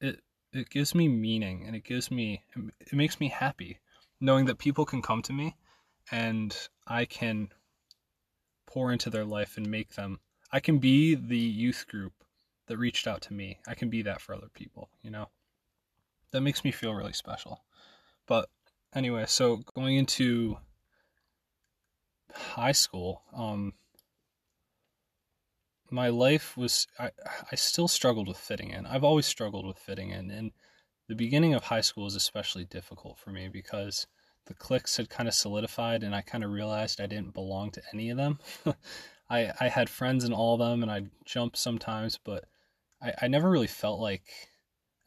it 0.00 0.20
it 0.52 0.68
gives 0.68 0.94
me 0.94 1.08
meaning 1.08 1.64
and 1.66 1.76
it 1.76 1.84
gives 1.84 2.10
me 2.10 2.44
it 2.80 2.92
makes 2.92 3.20
me 3.20 3.28
happy 3.28 3.78
knowing 4.20 4.46
that 4.46 4.58
people 4.58 4.84
can 4.84 5.02
come 5.02 5.22
to 5.22 5.32
me 5.32 5.56
and 6.10 6.68
I 6.86 7.04
can 7.04 7.50
pour 8.66 8.92
into 8.92 9.10
their 9.10 9.24
life 9.24 9.56
and 9.56 9.68
make 9.68 9.94
them 9.94 10.20
I 10.52 10.60
can 10.60 10.78
be 10.78 11.14
the 11.14 11.38
youth 11.38 11.86
group 11.88 12.12
that 12.66 12.76
reached 12.76 13.06
out 13.06 13.22
to 13.22 13.32
me. 13.32 13.58
I 13.66 13.74
can 13.74 13.88
be 13.88 14.02
that 14.02 14.20
for 14.20 14.34
other 14.34 14.48
people, 14.52 14.90
you 15.02 15.10
know? 15.10 15.28
That 16.32 16.40
makes 16.40 16.64
me 16.64 16.70
feel 16.70 16.94
really 16.94 17.12
special. 17.12 17.64
But 18.26 18.48
anyway, 18.94 19.24
so 19.26 19.62
going 19.74 19.96
into 19.96 20.58
high 22.32 22.72
school, 22.72 23.22
um, 23.32 23.74
my 25.90 26.08
life 26.08 26.56
was 26.56 26.86
I, 26.98 27.10
I 27.50 27.56
still 27.56 27.88
struggled 27.88 28.28
with 28.28 28.38
fitting 28.38 28.70
in. 28.70 28.86
I've 28.86 29.04
always 29.04 29.26
struggled 29.26 29.66
with 29.66 29.78
fitting 29.78 30.10
in 30.10 30.30
and 30.30 30.52
the 31.10 31.16
beginning 31.16 31.54
of 31.54 31.64
high 31.64 31.80
school 31.80 32.04
was 32.04 32.14
especially 32.14 32.64
difficult 32.64 33.18
for 33.18 33.30
me 33.30 33.48
because 33.48 34.06
the 34.46 34.54
cliques 34.54 34.96
had 34.96 35.10
kind 35.10 35.28
of 35.28 35.34
solidified 35.34 36.04
and 36.04 36.14
I 36.14 36.20
kind 36.20 36.44
of 36.44 36.52
realized 36.52 37.00
I 37.00 37.06
didn't 37.06 37.34
belong 37.34 37.72
to 37.72 37.82
any 37.92 38.10
of 38.10 38.16
them. 38.16 38.38
I 39.28 39.50
I 39.58 39.66
had 39.66 39.90
friends 39.90 40.22
in 40.22 40.32
all 40.32 40.54
of 40.54 40.60
them, 40.60 40.84
and 40.84 40.90
I'd 40.90 41.10
jump 41.24 41.56
sometimes, 41.56 42.16
but 42.22 42.44
I, 43.02 43.12
I 43.22 43.26
never 43.26 43.50
really 43.50 43.66
felt 43.66 43.98
like 43.98 44.22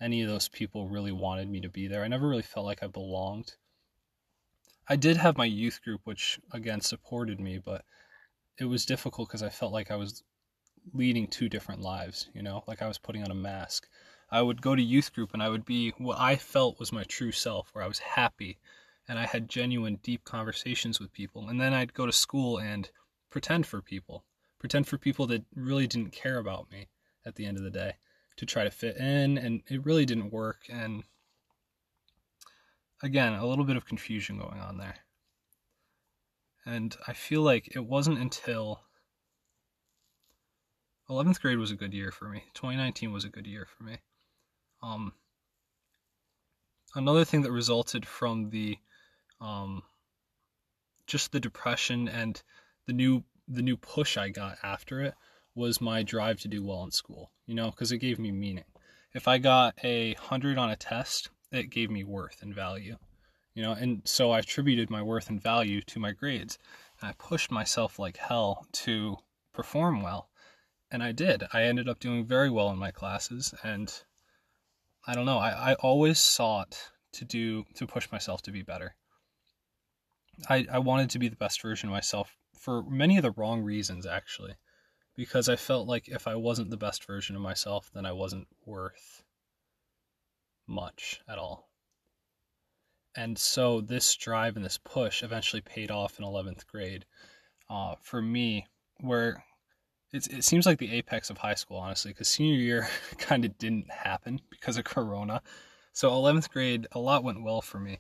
any 0.02 0.22
of 0.22 0.28
those 0.28 0.50
people 0.50 0.90
really 0.90 1.14
wanted 1.14 1.50
me 1.50 1.62
to 1.62 1.70
be 1.70 1.88
there. 1.88 2.04
I 2.04 2.10
never 2.10 2.28
really 2.28 2.42
felt 2.42 2.66
like 2.66 2.84
I 2.84 2.88
belonged. 2.88 3.54
I 4.90 4.98
did 4.98 5.16
have 5.16 5.38
my 5.38 5.46
youth 5.46 5.82
group, 5.86 6.02
which 6.04 6.38
again 6.52 6.82
supported 6.82 7.40
me, 7.40 7.60
but 7.64 7.86
it 8.60 8.66
was 8.66 8.86
difficult 8.86 9.30
because 9.30 9.42
I 9.42 9.48
felt 9.48 9.72
like 9.72 9.90
I 9.90 9.96
was 9.96 10.22
leading 10.94 11.28
two 11.28 11.48
different 11.48 11.80
lives, 11.80 12.30
you 12.34 12.44
know, 12.44 12.66
like 12.68 12.82
I 12.82 12.90
was 12.90 12.98
putting 12.98 13.24
on 13.24 13.32
a 13.32 13.36
mask. 13.36 13.88
I 14.34 14.42
would 14.42 14.63
go 14.63 14.74
to 14.74 14.82
youth 14.82 15.13
group 15.13 15.36
and 15.36 15.44
I 15.44 15.50
would 15.50 15.63
be 15.63 15.92
what 16.00 16.20
I 16.20 16.38
felt 16.38 16.80
was 16.80 16.92
my 16.92 17.04
true 17.04 17.32
self, 17.32 17.70
where 17.72 17.84
I 17.84 17.88
was 17.88 18.00
happy 18.00 18.58
and 19.08 19.20
I 19.20 19.28
had 19.28 19.48
genuine, 19.48 20.00
deep 20.02 20.24
conversations 20.24 21.00
with 21.00 21.13
people. 21.13 21.50
And 21.50 21.62
then 21.62 21.72
I'd 21.72 21.94
go 21.94 22.08
to 22.08 22.12
school 22.12 22.58
and 22.58 22.90
pretend 23.30 23.68
for 23.68 23.80
people, 23.80 24.25
pretend 24.58 24.88
for 24.88 24.98
people 24.98 25.28
that 25.28 25.46
really 25.56 25.86
didn't 25.86 26.13
care 26.13 26.40
about 26.40 26.72
me 26.72 26.88
at 27.24 27.36
the 27.36 27.46
end 27.46 27.58
of 27.58 27.63
the 27.63 27.70
day 27.70 27.94
to 28.38 28.48
try 28.48 28.63
to 28.63 28.72
fit 28.72 28.98
in. 28.98 29.38
And 29.38 29.62
it 29.68 29.86
really 29.86 30.04
didn't 30.04 30.34
work. 30.34 30.62
And 30.68 31.04
again, 33.04 33.34
a 33.34 33.46
little 33.46 33.66
bit 33.66 33.78
of 33.78 33.86
confusion 33.86 34.40
going 34.40 34.60
on 34.60 34.80
there. 34.80 34.96
And 36.66 36.98
I 37.08 37.13
feel 37.13 37.44
like 37.44 37.75
it 37.75 37.86
wasn't 37.86 38.18
until 38.18 38.82
11th 41.08 41.40
grade 41.40 41.60
was 41.60 41.70
a 41.70 41.75
good 41.75 41.94
year 41.94 42.12
for 42.12 42.28
me. 42.28 42.46
2019 42.56 43.13
was 43.13 43.25
a 43.25 43.30
good 43.30 43.46
year 43.46 43.68
for 43.78 43.84
me. 43.84 44.00
Um, 44.84 45.13
another 46.94 47.24
thing 47.24 47.42
that 47.44 47.52
resulted 47.52 48.06
from 48.06 48.50
the 48.50 48.78
um, 49.40 49.82
just 51.08 51.32
the 51.32 51.40
depression 51.40 52.10
and 52.10 52.42
the 52.86 52.94
new 52.94 53.24
the 53.48 53.62
new 53.62 53.78
push 53.78 54.18
I 54.18 54.30
got 54.30 54.58
after 54.62 55.02
it 55.02 55.13
was 55.56 55.80
my 55.80 56.04
drive 56.04 56.42
to 56.42 56.50
do 56.50 56.63
well 56.63 56.84
in 56.84 56.92
school. 56.92 57.32
You 57.46 57.56
know, 57.56 57.72
because 57.72 57.94
it 57.94 58.00
gave 58.00 58.20
me 58.20 58.32
meaning. 58.32 58.66
If 59.13 59.28
I 59.28 59.38
got 59.38 59.75
a 59.84 60.16
hundred 60.16 60.58
on 60.58 60.70
a 60.70 60.75
test, 60.75 61.30
it 61.52 61.70
gave 61.70 61.90
me 61.90 62.04
worth 62.04 62.42
and 62.42 62.54
value. 62.54 62.98
You 63.54 63.63
know, 63.63 63.72
and 63.72 64.02
so 64.04 64.32
I 64.32 64.40
attributed 64.40 64.90
my 64.90 65.02
worth 65.02 65.30
and 65.30 65.42
value 65.42 65.82
to 65.84 66.00
my 66.00 66.12
grades. 66.12 66.58
And 67.00 67.10
I 67.10 67.13
pushed 67.18 67.52
myself 67.52 68.00
like 68.00 68.18
hell 68.18 68.68
to 68.74 69.18
perform 69.54 70.02
well. 70.02 70.30
And 70.92 71.02
I 71.02 71.13
did. 71.13 71.44
I 71.54 71.63
ended 71.63 71.88
up 71.88 72.00
doing 72.00 72.25
very 72.25 72.50
well 72.50 72.70
in 72.72 72.78
my 72.80 72.92
classes 72.92 73.54
and 73.63 73.94
I 75.06 75.16
don't 75.16 75.26
know, 75.26 75.38
I, 75.38 75.72
I 75.72 75.74
always 75.76 76.20
sought 76.20 76.78
to 77.14 77.26
do 77.26 77.66
to 77.76 77.88
push 77.88 78.12
myself 78.12 78.42
to 78.44 78.52
be 78.52 78.62
better. 78.62 78.96
I, 80.50 80.66
I 80.72 80.80
wanted 80.80 81.10
to 81.12 81.20
be 81.20 81.28
the 81.28 81.36
best 81.36 81.62
version 81.62 81.90
of 81.90 81.94
myself 81.94 82.36
for 82.58 82.84
many 82.84 83.18
of 83.18 83.24
the 83.24 83.32
wrong 83.32 83.62
reasons, 83.62 84.06
actually. 84.06 84.56
Because 85.16 85.48
I 85.48 85.56
felt 85.56 85.88
like 85.88 86.08
if 86.08 86.28
I 86.28 86.36
wasn't 86.36 86.72
the 86.72 86.78
best 86.78 87.06
version 87.06 87.36
of 87.36 87.42
myself, 87.42 87.92
then 87.94 88.06
I 88.06 88.14
wasn't 88.14 88.48
worth 88.66 89.24
much 90.66 91.22
at 91.28 91.38
all. 91.38 91.70
And 93.16 93.38
so 93.38 93.80
this 93.80 94.16
drive 94.16 94.56
and 94.56 94.66
this 94.66 94.80
push 94.80 95.22
eventually 95.22 95.62
paid 95.62 95.92
off 95.92 96.18
in 96.18 96.26
11th 96.26 96.66
grade 96.66 97.06
uh, 97.70 97.96
for 98.02 98.22
me, 98.22 98.66
where 99.02 99.44
it, 100.13 100.27
it 100.27 100.43
seems 100.43 100.65
like 100.65 100.77
the 100.77 100.93
apex 100.93 101.29
of 101.29 101.39
high 101.39 101.55
school, 101.55 101.77
honestly, 101.77 102.12
because 102.12 102.27
senior 102.27 102.55
year 102.55 102.88
kind 103.17 103.43
of 103.43 103.58
didn't 103.58 103.91
happen 103.91 104.39
because 104.50 104.77
of 104.77 104.86
Corona. 104.86 105.41
So 105.91 106.10
11th 106.12 106.50
grade, 106.51 106.88
a 106.91 107.00
lot 107.00 107.24
went 107.24 107.43
well 107.43 107.62
for 107.62 107.79
me. 107.79 108.00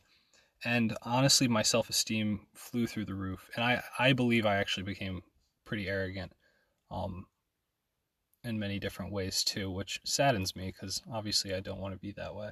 And 0.63 0.95
honestly 1.01 1.47
my 1.47 1.61
self-esteem 1.61 2.47
flew 2.53 2.87
through 2.87 3.03
the 3.03 3.13
roof 3.13 3.49
and 3.53 3.65
i 3.65 3.83
i 3.99 4.13
believe 4.13 4.45
i 4.45 4.55
actually 4.55 4.83
became 4.83 5.21
pretty 5.65 5.89
arrogant 5.89 6.31
um 6.89 7.25
in 8.45 8.57
many 8.57 8.79
different 8.79 9.11
ways 9.11 9.43
too 9.43 9.69
which 9.69 9.99
saddens 10.05 10.55
me 10.55 10.67
because 10.67 11.01
obviously 11.11 11.53
i 11.53 11.59
don't 11.59 11.81
want 11.81 11.93
to 11.93 11.99
be 11.99 12.13
that 12.13 12.33
way. 12.33 12.51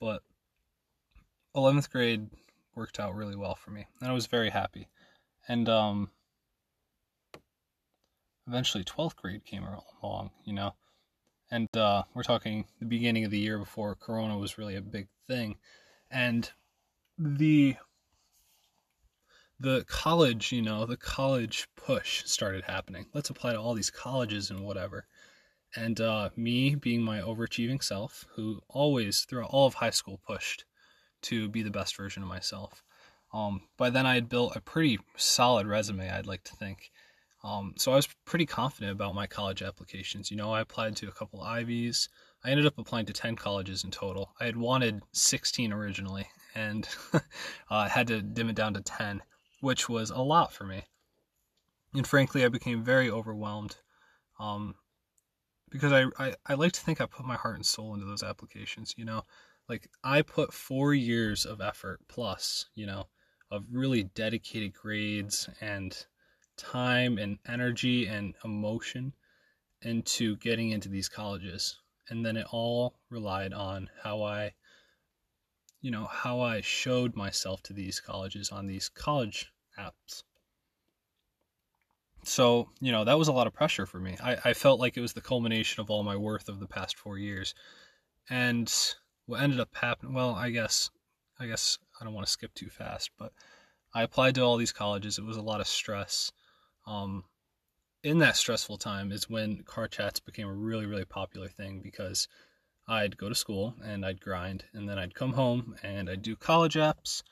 But 0.00 0.22
11th 1.56 1.90
grade 1.90 2.28
worked 2.76 3.00
out 3.00 3.16
really 3.16 3.34
well 3.34 3.56
for 3.56 3.72
me 3.72 3.86
and 4.00 4.08
i 4.08 4.14
was 4.14 4.26
very 4.26 4.50
happy. 4.50 4.86
And 5.48 5.68
um 5.68 6.10
eventually 8.48 8.82
12th 8.82 9.16
grade 9.16 9.44
came 9.44 9.64
along 10.02 10.30
you 10.44 10.52
know 10.52 10.74
and 11.50 11.68
uh, 11.76 12.02
we're 12.14 12.22
talking 12.22 12.66
the 12.80 12.86
beginning 12.86 13.24
of 13.24 13.30
the 13.30 13.38
year 13.38 13.58
before 13.58 13.94
corona 13.94 14.36
was 14.36 14.58
really 14.58 14.76
a 14.76 14.82
big 14.82 15.06
thing 15.26 15.56
and 16.10 16.50
the 17.18 17.76
the 19.60 19.84
college, 19.88 20.52
you 20.52 20.62
know, 20.62 20.86
the 20.86 20.96
college 20.96 21.68
push 21.76 22.24
started 22.24 22.64
happening. 22.64 23.06
Let's 23.12 23.30
apply 23.30 23.52
to 23.52 23.60
all 23.60 23.74
these 23.74 23.90
colleges 23.90 24.50
and 24.50 24.60
whatever. 24.60 25.06
And 25.74 26.00
uh, 26.00 26.30
me 26.36 26.74
being 26.76 27.02
my 27.02 27.20
overachieving 27.20 27.82
self, 27.82 28.24
who 28.34 28.60
always 28.68 29.22
throughout 29.24 29.50
all 29.50 29.66
of 29.66 29.74
high 29.74 29.90
school 29.90 30.20
pushed 30.26 30.64
to 31.22 31.48
be 31.48 31.62
the 31.62 31.70
best 31.70 31.96
version 31.96 32.22
of 32.22 32.28
myself. 32.28 32.82
Um, 33.34 33.62
by 33.76 33.90
then 33.90 34.06
I 34.06 34.14
had 34.14 34.28
built 34.28 34.56
a 34.56 34.60
pretty 34.60 34.98
solid 35.16 35.66
resume, 35.66 36.08
I'd 36.08 36.26
like 36.26 36.44
to 36.44 36.56
think. 36.56 36.90
Um, 37.44 37.74
so 37.76 37.92
I 37.92 37.96
was 37.96 38.08
pretty 38.24 38.46
confident 38.46 38.92
about 38.92 39.14
my 39.14 39.26
college 39.26 39.62
applications. 39.62 40.30
You 40.30 40.36
know, 40.36 40.52
I 40.52 40.60
applied 40.60 40.96
to 40.96 41.08
a 41.08 41.12
couple 41.12 41.40
Ivies. 41.40 42.08
I 42.44 42.50
ended 42.50 42.66
up 42.66 42.78
applying 42.78 43.06
to 43.06 43.12
10 43.12 43.36
colleges 43.36 43.84
in 43.84 43.90
total. 43.90 44.34
I 44.40 44.46
had 44.46 44.56
wanted 44.56 45.02
16 45.12 45.72
originally, 45.72 46.26
and 46.54 46.88
uh, 47.70 47.88
had 47.88 48.08
to 48.08 48.22
dim 48.22 48.50
it 48.50 48.56
down 48.56 48.74
to 48.74 48.80
10, 48.80 49.22
which 49.60 49.88
was 49.88 50.10
a 50.10 50.18
lot 50.18 50.52
for 50.52 50.64
me. 50.64 50.84
And 51.94 52.06
frankly, 52.06 52.44
I 52.44 52.48
became 52.48 52.82
very 52.82 53.10
overwhelmed 53.10 53.76
um, 54.38 54.74
because 55.70 55.92
I, 55.92 56.06
I, 56.18 56.34
I 56.46 56.54
like 56.54 56.72
to 56.72 56.80
think 56.80 57.00
I 57.00 57.06
put 57.06 57.26
my 57.26 57.36
heart 57.36 57.56
and 57.56 57.66
soul 57.66 57.94
into 57.94 58.06
those 58.06 58.22
applications, 58.22 58.94
you 58.96 59.04
know? 59.04 59.22
Like, 59.68 59.88
I 60.02 60.22
put 60.22 60.52
four 60.52 60.94
years 60.94 61.44
of 61.44 61.60
effort 61.60 62.00
plus, 62.08 62.66
you 62.74 62.86
know, 62.86 63.08
of 63.50 63.64
really 63.70 64.04
dedicated 64.04 64.72
grades 64.72 65.48
and 65.60 66.06
time 66.58 67.16
and 67.16 67.38
energy 67.46 68.06
and 68.06 68.34
emotion 68.44 69.14
into 69.82 70.36
getting 70.36 70.70
into 70.70 70.88
these 70.88 71.08
colleges. 71.08 71.78
And 72.10 72.24
then 72.24 72.36
it 72.36 72.46
all 72.50 72.98
relied 73.10 73.52
on 73.52 73.88
how 74.02 74.22
I 74.22 74.52
you 75.80 75.90
know, 75.90 76.06
how 76.06 76.40
I 76.40 76.60
showed 76.60 77.14
myself 77.14 77.62
to 77.64 77.72
these 77.72 78.00
colleges 78.00 78.50
on 78.50 78.66
these 78.66 78.88
college 78.88 79.52
apps. 79.78 80.24
So, 82.24 82.68
you 82.80 82.90
know, 82.90 83.04
that 83.04 83.18
was 83.18 83.28
a 83.28 83.32
lot 83.32 83.46
of 83.46 83.54
pressure 83.54 83.86
for 83.86 84.00
me. 84.00 84.16
I, 84.22 84.36
I 84.46 84.54
felt 84.54 84.80
like 84.80 84.96
it 84.96 85.00
was 85.00 85.12
the 85.12 85.20
culmination 85.20 85.80
of 85.80 85.90
all 85.90 86.02
my 86.02 86.16
worth 86.16 86.48
of 86.48 86.58
the 86.60 86.66
past 86.66 86.98
four 86.98 87.16
years. 87.16 87.54
And 88.28 88.72
what 89.26 89.40
ended 89.40 89.60
up 89.60 89.74
happening, 89.74 90.14
well, 90.14 90.34
I 90.34 90.50
guess, 90.50 90.90
I 91.38 91.46
guess 91.46 91.78
I 92.00 92.04
don't 92.04 92.12
want 92.12 92.26
to 92.26 92.32
skip 92.32 92.52
too 92.54 92.68
fast, 92.68 93.10
but 93.18 93.32
I 93.94 94.02
applied 94.02 94.34
to 94.34 94.42
all 94.42 94.56
these 94.56 94.72
colleges. 94.72 95.18
It 95.18 95.24
was 95.24 95.36
a 95.36 95.42
lot 95.42 95.60
of 95.60 95.68
stress. 95.68 96.32
Um, 96.88 97.24
in 98.02 98.18
that 98.18 98.36
stressful 98.36 98.78
time 98.78 99.12
is 99.12 99.28
when 99.28 99.62
car 99.64 99.88
chats 99.88 100.20
became 100.20 100.48
a 100.48 100.54
really, 100.54 100.86
really 100.86 101.04
popular 101.04 101.48
thing 101.48 101.80
because 101.82 102.28
I'd 102.86 103.18
go 103.18 103.28
to 103.28 103.34
school 103.34 103.74
and 103.84 104.06
I'd 104.06 104.20
grind, 104.22 104.64
and 104.72 104.88
then 104.88 104.98
I'd 104.98 105.14
come 105.14 105.34
home 105.34 105.76
and 105.82 106.08
I'd 106.08 106.22
do 106.22 106.34
college 106.34 106.74
apps, 106.74 107.22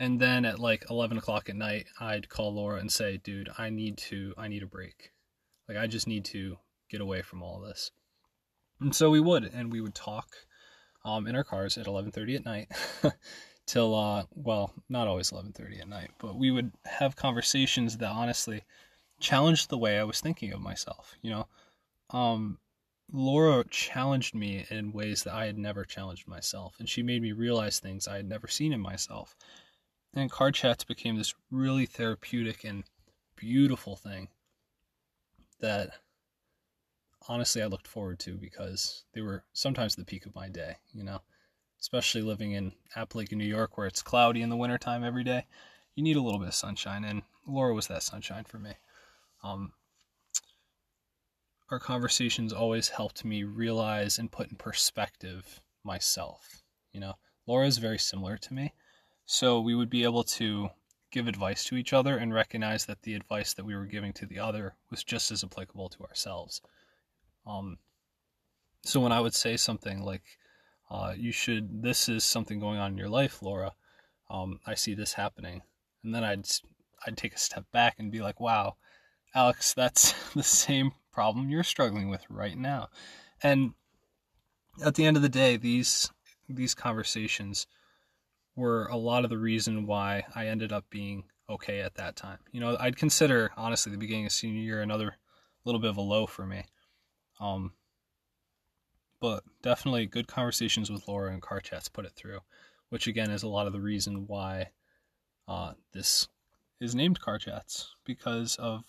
and 0.00 0.18
then 0.18 0.46
at 0.46 0.58
like 0.58 0.86
11 0.88 1.18
o'clock 1.18 1.50
at 1.50 1.56
night, 1.56 1.86
I'd 2.00 2.30
call 2.30 2.54
Laura 2.54 2.80
and 2.80 2.90
say, 2.90 3.18
"Dude, 3.18 3.50
I 3.58 3.68
need 3.68 3.98
to, 3.98 4.32
I 4.38 4.48
need 4.48 4.62
a 4.62 4.66
break. 4.66 5.12
Like, 5.68 5.76
I 5.76 5.86
just 5.86 6.06
need 6.06 6.24
to 6.26 6.56
get 6.88 7.02
away 7.02 7.20
from 7.20 7.42
all 7.42 7.60
this." 7.60 7.90
And 8.80 8.96
so 8.96 9.10
we 9.10 9.20
would, 9.20 9.44
and 9.44 9.70
we 9.70 9.82
would 9.82 9.94
talk 9.94 10.28
um, 11.04 11.26
in 11.26 11.36
our 11.36 11.44
cars 11.44 11.76
at 11.76 11.86
11:30 11.86 12.36
at 12.36 12.44
night 12.46 12.72
till, 13.66 13.94
uh, 13.94 14.24
well, 14.34 14.72
not 14.88 15.08
always 15.08 15.30
11:30 15.30 15.82
at 15.82 15.88
night, 15.88 16.12
but 16.18 16.36
we 16.36 16.50
would 16.50 16.72
have 16.86 17.14
conversations 17.16 17.98
that 17.98 18.10
honestly 18.10 18.62
challenged 19.22 19.70
the 19.70 19.78
way 19.78 19.98
I 19.98 20.04
was 20.04 20.20
thinking 20.20 20.52
of 20.52 20.60
myself. 20.60 21.14
You 21.22 21.30
know, 21.30 21.48
um, 22.10 22.58
Laura 23.10 23.64
challenged 23.70 24.34
me 24.34 24.66
in 24.70 24.92
ways 24.92 25.22
that 25.22 25.34
I 25.34 25.46
had 25.46 25.56
never 25.56 25.84
challenged 25.84 26.26
myself, 26.28 26.76
and 26.78 26.88
she 26.88 27.02
made 27.02 27.22
me 27.22 27.32
realize 27.32 27.78
things 27.78 28.08
I 28.08 28.16
had 28.16 28.28
never 28.28 28.48
seen 28.48 28.72
in 28.72 28.80
myself. 28.80 29.34
And 30.14 30.30
car 30.30 30.52
chats 30.52 30.84
became 30.84 31.16
this 31.16 31.34
really 31.50 31.86
therapeutic 31.86 32.64
and 32.64 32.84
beautiful 33.36 33.96
thing 33.96 34.28
that 35.60 35.90
honestly 37.28 37.62
I 37.62 37.66
looked 37.66 37.86
forward 37.86 38.18
to 38.20 38.34
because 38.34 39.04
they 39.14 39.20
were 39.20 39.44
sometimes 39.52 39.94
the 39.94 40.04
peak 40.04 40.26
of 40.26 40.34
my 40.34 40.48
day, 40.48 40.76
you 40.92 41.04
know, 41.04 41.20
especially 41.80 42.22
living 42.22 42.52
in 42.52 42.72
Apalachin, 42.96 43.38
New 43.38 43.44
York, 43.44 43.78
where 43.78 43.86
it's 43.86 44.02
cloudy 44.02 44.42
in 44.42 44.50
the 44.50 44.56
wintertime 44.56 45.04
every 45.04 45.24
day. 45.24 45.46
You 45.94 46.02
need 46.02 46.16
a 46.16 46.22
little 46.22 46.40
bit 46.40 46.48
of 46.48 46.54
sunshine, 46.54 47.04
and 47.04 47.22
Laura 47.46 47.74
was 47.74 47.86
that 47.88 48.02
sunshine 48.02 48.44
for 48.44 48.58
me. 48.58 48.72
Um, 49.42 49.72
our 51.70 51.78
conversations 51.78 52.52
always 52.52 52.90
helped 52.90 53.24
me 53.24 53.44
realize 53.44 54.18
and 54.18 54.30
put 54.30 54.50
in 54.50 54.56
perspective 54.56 55.60
myself. 55.84 56.62
You 56.92 57.00
know, 57.00 57.14
Laura 57.46 57.66
is 57.66 57.78
very 57.78 57.98
similar 57.98 58.36
to 58.36 58.54
me. 58.54 58.74
So 59.24 59.60
we 59.60 59.74
would 59.74 59.90
be 59.90 60.04
able 60.04 60.24
to 60.24 60.68
give 61.10 61.28
advice 61.28 61.64
to 61.64 61.76
each 61.76 61.92
other 61.92 62.16
and 62.16 62.34
recognize 62.34 62.86
that 62.86 63.02
the 63.02 63.14
advice 63.14 63.54
that 63.54 63.64
we 63.64 63.74
were 63.74 63.86
giving 63.86 64.12
to 64.14 64.26
the 64.26 64.38
other 64.38 64.76
was 64.90 65.04
just 65.04 65.30
as 65.30 65.44
applicable 65.44 65.88
to 65.90 66.04
ourselves. 66.04 66.60
Um, 67.46 67.78
so 68.82 69.00
when 69.00 69.12
I 69.12 69.20
would 69.20 69.34
say 69.34 69.56
something 69.56 70.02
like, 70.02 70.22
uh, 70.90 71.14
you 71.16 71.32
should, 71.32 71.82
this 71.82 72.08
is 72.08 72.24
something 72.24 72.60
going 72.60 72.78
on 72.78 72.92
in 72.92 72.98
your 72.98 73.08
life, 73.08 73.42
Laura, 73.42 73.72
um, 74.28 74.60
I 74.66 74.74
see 74.74 74.94
this 74.94 75.14
happening. 75.14 75.62
And 76.04 76.14
then 76.14 76.24
I'd, 76.24 76.46
I'd 77.06 77.16
take 77.16 77.34
a 77.34 77.38
step 77.38 77.64
back 77.72 77.96
and 77.98 78.10
be 78.12 78.20
like, 78.20 78.40
wow, 78.40 78.76
Alex, 79.34 79.74
that's 79.74 80.12
the 80.34 80.42
same 80.42 80.92
problem 81.12 81.50
you're 81.50 81.62
struggling 81.62 82.08
with 82.08 82.24
right 82.28 82.56
now. 82.56 82.88
And 83.42 83.74
at 84.84 84.94
the 84.94 85.04
end 85.04 85.16
of 85.16 85.22
the 85.22 85.28
day, 85.28 85.56
these 85.56 86.10
these 86.48 86.74
conversations 86.74 87.66
were 88.56 88.86
a 88.86 88.96
lot 88.96 89.24
of 89.24 89.30
the 89.30 89.38
reason 89.38 89.86
why 89.86 90.24
I 90.34 90.46
ended 90.46 90.72
up 90.72 90.84
being 90.90 91.24
okay 91.48 91.80
at 91.80 91.94
that 91.94 92.16
time. 92.16 92.38
You 92.50 92.60
know, 92.60 92.76
I'd 92.78 92.96
consider 92.96 93.52
honestly 93.56 93.92
the 93.92 93.98
beginning 93.98 94.26
of 94.26 94.32
senior 94.32 94.60
year 94.60 94.82
another 94.82 95.16
little 95.64 95.80
bit 95.80 95.90
of 95.90 95.96
a 95.96 96.02
low 96.02 96.26
for 96.26 96.46
me. 96.46 96.64
Um, 97.40 97.72
but 99.20 99.44
definitely 99.62 100.06
good 100.06 100.26
conversations 100.26 100.90
with 100.90 101.06
Laura 101.06 101.32
and 101.32 101.40
car 101.40 101.60
chats 101.60 101.88
put 101.88 102.04
it 102.04 102.12
through, 102.16 102.40
which 102.90 103.06
again 103.06 103.30
is 103.30 103.42
a 103.42 103.48
lot 103.48 103.66
of 103.66 103.72
the 103.72 103.80
reason 103.80 104.26
why 104.26 104.70
uh, 105.48 105.72
this 105.92 106.28
is 106.80 106.94
named 106.94 107.20
car 107.20 107.38
chats 107.38 107.94
because 108.04 108.56
of 108.56 108.84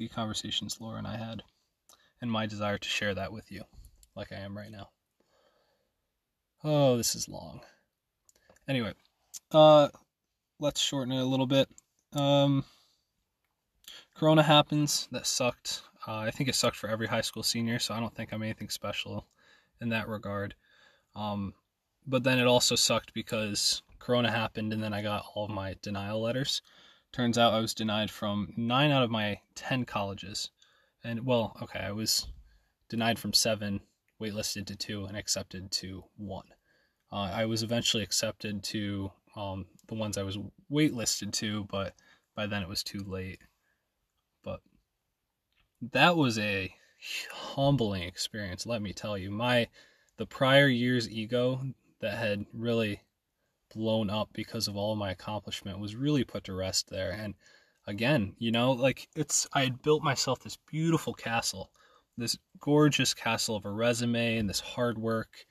the 0.00 0.08
conversations 0.08 0.78
Laura 0.80 0.96
and 0.96 1.06
I 1.06 1.18
had 1.18 1.42
and 2.22 2.32
my 2.32 2.46
desire 2.46 2.78
to 2.78 2.88
share 2.88 3.14
that 3.14 3.32
with 3.32 3.52
you 3.52 3.64
like 4.16 4.32
I 4.32 4.36
am 4.36 4.56
right 4.56 4.70
now. 4.70 4.88
Oh, 6.64 6.96
this 6.96 7.14
is 7.14 7.28
long. 7.28 7.60
Anyway, 8.66 8.94
uh, 9.52 9.88
let's 10.58 10.80
shorten 10.80 11.12
it 11.12 11.20
a 11.20 11.24
little 11.26 11.46
bit. 11.46 11.68
Um, 12.14 12.64
Corona 14.14 14.42
happens. 14.42 15.06
That 15.12 15.26
sucked. 15.26 15.82
Uh, 16.08 16.16
I 16.16 16.30
think 16.30 16.48
it 16.48 16.54
sucked 16.54 16.76
for 16.76 16.88
every 16.88 17.06
high 17.06 17.20
school 17.20 17.42
senior, 17.42 17.78
so 17.78 17.92
I 17.92 18.00
don't 18.00 18.14
think 18.14 18.32
I'm 18.32 18.42
anything 18.42 18.70
special 18.70 19.26
in 19.82 19.90
that 19.90 20.08
regard. 20.08 20.54
Um, 21.14 21.52
but 22.06 22.24
then 22.24 22.38
it 22.38 22.46
also 22.46 22.74
sucked 22.74 23.12
because 23.12 23.82
Corona 23.98 24.30
happened, 24.30 24.72
and 24.72 24.82
then 24.82 24.94
I 24.94 25.02
got 25.02 25.26
all 25.34 25.44
of 25.44 25.50
my 25.50 25.76
denial 25.82 26.22
letters. 26.22 26.62
Turns 27.12 27.36
out 27.36 27.52
I 27.52 27.60
was 27.60 27.74
denied 27.74 28.10
from 28.10 28.52
nine 28.56 28.90
out 28.90 29.02
of 29.02 29.10
my 29.10 29.40
ten 29.54 29.84
colleges, 29.84 30.50
and 31.02 31.26
well, 31.26 31.56
okay, 31.60 31.80
I 31.80 31.92
was 31.92 32.28
denied 32.88 33.18
from 33.18 33.32
seven, 33.32 33.80
waitlisted 34.20 34.66
to 34.66 34.76
two, 34.76 35.06
and 35.06 35.16
accepted 35.16 35.72
to 35.72 36.04
one. 36.16 36.46
Uh, 37.12 37.30
I 37.34 37.46
was 37.46 37.62
eventually 37.62 38.04
accepted 38.04 38.62
to 38.64 39.10
um, 39.34 39.66
the 39.88 39.94
ones 39.94 40.16
I 40.16 40.22
was 40.22 40.38
waitlisted 40.70 41.32
to, 41.34 41.64
but 41.64 41.94
by 42.36 42.46
then 42.46 42.62
it 42.62 42.68
was 42.68 42.84
too 42.84 43.02
late. 43.04 43.40
But 44.44 44.60
that 45.92 46.16
was 46.16 46.38
a 46.38 46.72
humbling 47.32 48.02
experience, 48.04 48.66
let 48.66 48.82
me 48.82 48.92
tell 48.92 49.18
you. 49.18 49.30
My 49.30 49.68
the 50.16 50.26
prior 50.26 50.68
year's 50.68 51.08
ego 51.08 51.62
that 52.00 52.18
had 52.18 52.44
really 52.52 53.02
blown 53.74 54.10
up 54.10 54.30
because 54.32 54.68
of 54.68 54.76
all 54.76 54.92
of 54.92 54.98
my 54.98 55.10
accomplishment 55.10 55.78
was 55.78 55.96
really 55.96 56.24
put 56.24 56.44
to 56.44 56.54
rest 56.54 56.90
there. 56.90 57.12
And 57.12 57.34
again, 57.86 58.34
you 58.38 58.50
know, 58.50 58.72
like 58.72 59.08
it's 59.16 59.46
I 59.52 59.64
had 59.64 59.82
built 59.82 60.02
myself 60.02 60.40
this 60.40 60.58
beautiful 60.66 61.14
castle, 61.14 61.70
this 62.16 62.36
gorgeous 62.60 63.14
castle 63.14 63.56
of 63.56 63.64
a 63.64 63.70
resume 63.70 64.36
and 64.36 64.48
this 64.48 64.60
hard 64.60 64.98
work 64.98 65.46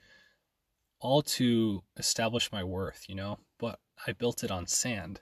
all 1.00 1.22
to 1.22 1.82
establish 1.96 2.52
my 2.52 2.62
worth, 2.62 3.06
you 3.08 3.14
know, 3.14 3.38
but 3.58 3.78
I 4.06 4.12
built 4.12 4.44
it 4.44 4.50
on 4.50 4.66
sand. 4.66 5.20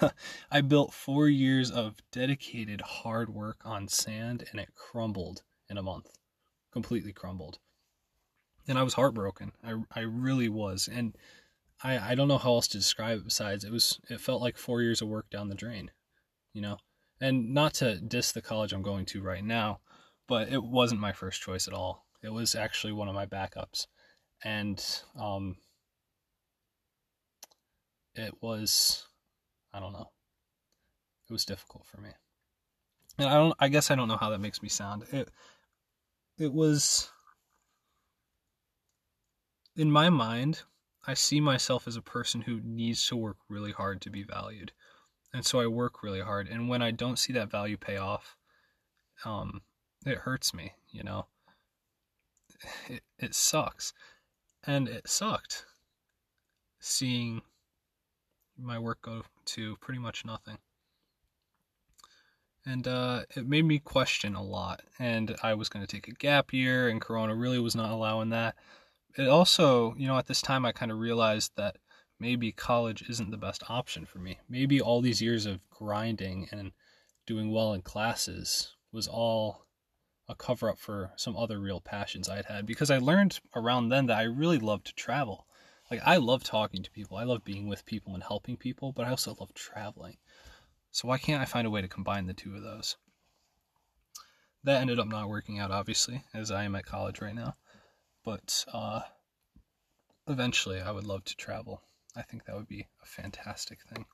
I 0.50 0.60
built 0.60 0.92
four 0.92 1.28
years 1.28 1.70
of 1.70 1.96
dedicated 2.12 2.80
hard 2.80 3.30
work 3.30 3.58
on 3.64 3.88
sand 3.88 4.44
and 4.50 4.60
it 4.60 4.74
crumbled 4.74 5.42
in 5.68 5.78
a 5.78 5.82
month. 5.82 6.10
Completely 6.72 7.12
crumbled. 7.12 7.58
And 8.66 8.78
I 8.78 8.82
was 8.82 8.94
heartbroken. 8.94 9.52
I, 9.64 9.74
I 9.94 10.00
really 10.00 10.48
was. 10.48 10.88
And 10.92 11.16
I, 11.82 12.10
I 12.10 12.14
don't 12.14 12.28
know 12.28 12.38
how 12.38 12.54
else 12.54 12.68
to 12.68 12.78
describe 12.78 13.18
it 13.18 13.24
besides 13.24 13.64
it 13.64 13.72
was 13.72 14.00
it 14.10 14.20
felt 14.20 14.42
like 14.42 14.56
four 14.56 14.82
years 14.82 15.00
of 15.00 15.08
work 15.08 15.30
down 15.30 15.48
the 15.48 15.54
drain. 15.54 15.90
You 16.52 16.62
know? 16.62 16.76
And 17.20 17.52
not 17.52 17.74
to 17.74 18.00
diss 18.00 18.32
the 18.32 18.42
college 18.42 18.72
I'm 18.72 18.82
going 18.82 19.06
to 19.06 19.22
right 19.22 19.44
now, 19.44 19.80
but 20.28 20.48
it 20.48 20.62
wasn't 20.62 21.00
my 21.00 21.12
first 21.12 21.40
choice 21.40 21.66
at 21.66 21.74
all. 21.74 22.06
It 22.22 22.32
was 22.32 22.54
actually 22.54 22.92
one 22.92 23.08
of 23.08 23.14
my 23.14 23.26
backups 23.26 23.86
and 24.44 24.84
um, 25.18 25.56
it 28.14 28.34
was 28.40 29.04
I 29.72 29.80
don't 29.80 29.92
know. 29.92 30.10
It 31.28 31.32
was 31.32 31.44
difficult 31.44 31.86
for 31.86 32.00
me. 32.00 32.10
And 33.18 33.28
I 33.28 33.34
don't 33.34 33.54
I 33.58 33.68
guess 33.68 33.90
I 33.90 33.94
don't 33.94 34.08
know 34.08 34.16
how 34.16 34.30
that 34.30 34.40
makes 34.40 34.62
me 34.62 34.68
sound. 34.68 35.04
It 35.12 35.30
it 36.38 36.52
was 36.52 37.10
in 39.76 39.90
my 39.90 40.10
mind, 40.10 40.62
I 41.08 41.14
see 41.14 41.40
myself 41.40 41.88
as 41.88 41.96
a 41.96 42.02
person 42.02 42.42
who 42.42 42.60
needs 42.62 43.06
to 43.06 43.16
work 43.16 43.38
really 43.48 43.72
hard 43.72 44.02
to 44.02 44.10
be 44.10 44.22
valued. 44.22 44.72
And 45.32 45.44
so 45.44 45.58
I 45.58 45.66
work 45.66 46.02
really 46.02 46.20
hard 46.20 46.48
and 46.48 46.68
when 46.68 46.82
I 46.82 46.90
don't 46.90 47.18
see 47.18 47.32
that 47.32 47.50
value 47.50 47.78
pay 47.78 47.96
off, 47.96 48.36
um 49.24 49.62
it 50.04 50.18
hurts 50.18 50.52
me, 50.52 50.74
you 50.90 51.02
know. 51.02 51.26
It 52.90 53.02
it 53.18 53.34
sucks 53.34 53.94
and 54.64 54.86
it 54.86 55.08
sucked 55.08 55.64
seeing 56.78 57.40
my 58.58 58.78
work 58.78 59.00
go 59.00 59.22
to 59.46 59.76
pretty 59.76 60.00
much 60.00 60.26
nothing. 60.26 60.58
And 62.66 62.86
uh, 62.86 63.22
it 63.34 63.48
made 63.48 63.64
me 63.64 63.78
question 63.78 64.34
a 64.34 64.42
lot. 64.42 64.82
And 64.98 65.36
I 65.42 65.54
was 65.54 65.70
going 65.70 65.86
to 65.86 65.90
take 65.90 66.08
a 66.08 66.12
gap 66.12 66.52
year, 66.52 66.88
and 66.88 67.00
Corona 67.00 67.34
really 67.34 67.58
was 67.58 67.74
not 67.74 67.90
allowing 67.90 68.28
that. 68.30 68.56
It 69.18 69.28
also, 69.28 69.96
you 69.96 70.06
know, 70.06 70.16
at 70.16 70.28
this 70.28 70.40
time, 70.40 70.64
I 70.64 70.70
kind 70.70 70.92
of 70.92 70.98
realized 70.98 71.56
that 71.56 71.78
maybe 72.20 72.52
college 72.52 73.10
isn't 73.10 73.32
the 73.32 73.36
best 73.36 73.64
option 73.68 74.06
for 74.06 74.20
me. 74.20 74.38
Maybe 74.48 74.80
all 74.80 75.00
these 75.00 75.20
years 75.20 75.44
of 75.44 75.58
grinding 75.70 76.48
and 76.52 76.70
doing 77.26 77.50
well 77.50 77.72
in 77.72 77.82
classes 77.82 78.76
was 78.92 79.08
all 79.08 79.66
a 80.28 80.36
cover 80.36 80.70
up 80.70 80.78
for 80.78 81.10
some 81.16 81.36
other 81.36 81.58
real 81.58 81.80
passions 81.80 82.28
I'd 82.28 82.44
had 82.44 82.64
because 82.64 82.92
I 82.92 82.98
learned 82.98 83.40
around 83.56 83.88
then 83.88 84.06
that 84.06 84.18
I 84.18 84.22
really 84.22 84.58
loved 84.58 84.86
to 84.86 84.94
travel. 84.94 85.46
Like 85.90 86.00
I 86.04 86.18
love 86.18 86.44
talking 86.44 86.84
to 86.84 86.90
people. 86.90 87.16
I 87.16 87.24
love 87.24 87.44
being 87.44 87.66
with 87.66 87.86
people 87.86 88.14
and 88.14 88.22
helping 88.22 88.56
people, 88.56 88.92
but 88.92 89.04
I 89.04 89.10
also 89.10 89.34
love 89.40 89.52
traveling. 89.52 90.18
So 90.92 91.08
why 91.08 91.18
can't 91.18 91.42
I 91.42 91.44
find 91.44 91.66
a 91.66 91.70
way 91.70 91.82
to 91.82 91.88
combine 91.88 92.26
the 92.26 92.34
two 92.34 92.54
of 92.54 92.62
those? 92.62 92.96
That 94.62 94.80
ended 94.80 95.00
up 95.00 95.08
not 95.08 95.28
working 95.28 95.58
out 95.58 95.72
obviously, 95.72 96.22
as 96.32 96.52
I 96.52 96.62
am 96.62 96.76
at 96.76 96.86
college 96.86 97.20
right 97.20 97.34
now. 97.34 97.56
But 98.24 98.64
uh 98.72 99.00
eventually 100.26 100.80
I 100.80 100.90
would 100.90 101.06
love 101.06 101.24
to 101.24 101.36
travel. 101.36 101.82
I 102.16 102.22
think 102.22 102.44
that 102.44 102.56
would 102.56 102.68
be 102.68 102.86
a 103.02 103.06
fantastic 103.06 103.80
thing. 103.82 104.06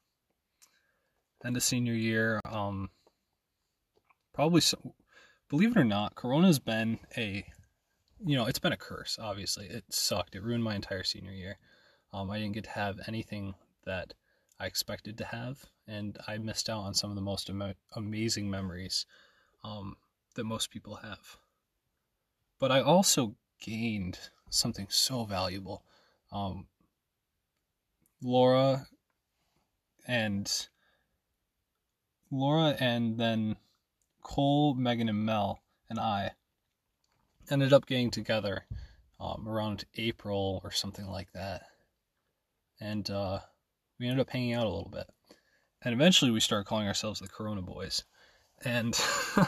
And 1.42 1.54
the 1.54 1.60
senior 1.60 1.94
year, 1.94 2.40
um 2.44 2.90
probably 4.32 4.60
so, 4.60 4.94
believe 5.48 5.70
it 5.70 5.80
or 5.80 5.84
not, 5.84 6.14
Corona's 6.14 6.58
been 6.58 6.98
a, 7.16 7.46
you 8.24 8.36
know, 8.36 8.46
it's 8.46 8.58
been 8.58 8.72
a 8.72 8.76
curse. 8.76 9.18
Obviously, 9.20 9.66
it 9.66 9.84
sucked. 9.90 10.34
It 10.34 10.42
ruined 10.42 10.64
my 10.64 10.74
entire 10.74 11.04
senior 11.04 11.32
year. 11.32 11.58
Um, 12.12 12.30
I 12.30 12.38
didn't 12.38 12.54
get 12.54 12.64
to 12.64 12.70
have 12.70 13.00
anything 13.06 13.54
that 13.86 14.14
I 14.58 14.66
expected 14.66 15.18
to 15.18 15.24
have, 15.24 15.64
and 15.86 16.16
I 16.26 16.38
missed 16.38 16.70
out 16.70 16.80
on 16.82 16.94
some 16.94 17.10
of 17.10 17.16
the 17.16 17.22
most 17.22 17.50
am- 17.50 17.74
amazing 17.94 18.50
memories 18.50 19.06
um, 19.62 19.96
that 20.34 20.44
most 20.44 20.70
people 20.70 20.96
have. 20.96 21.38
But 22.58 22.70
I 22.70 22.80
also 22.80 23.36
gained 23.64 24.18
something 24.50 24.86
so 24.90 25.24
valuable. 25.24 25.82
Um, 26.30 26.66
Laura 28.22 28.86
and 30.06 30.50
Laura 32.30 32.76
and 32.78 33.18
then 33.18 33.56
Cole, 34.22 34.74
Megan, 34.74 35.08
and 35.08 35.24
Mel 35.24 35.60
and 35.88 35.98
I 35.98 36.32
ended 37.50 37.72
up 37.72 37.86
getting 37.86 38.10
together 38.10 38.64
um, 39.20 39.46
around 39.48 39.84
April 39.96 40.60
or 40.64 40.70
something 40.70 41.06
like 41.06 41.32
that. 41.32 41.62
And 42.80 43.08
uh, 43.10 43.40
we 43.98 44.06
ended 44.06 44.20
up 44.20 44.30
hanging 44.30 44.54
out 44.54 44.66
a 44.66 44.70
little 44.70 44.90
bit. 44.90 45.06
And 45.82 45.94
eventually 45.94 46.30
we 46.30 46.40
started 46.40 46.66
calling 46.66 46.88
ourselves 46.88 47.20
the 47.20 47.28
Corona 47.28 47.62
Boys. 47.62 48.04
And 48.64 48.98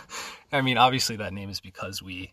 I 0.53 0.61
mean, 0.61 0.79
obviously 0.79 1.17
that 1.17 1.33
name 1.33 1.51
is 1.51 1.61
because 1.61 2.03
we 2.03 2.33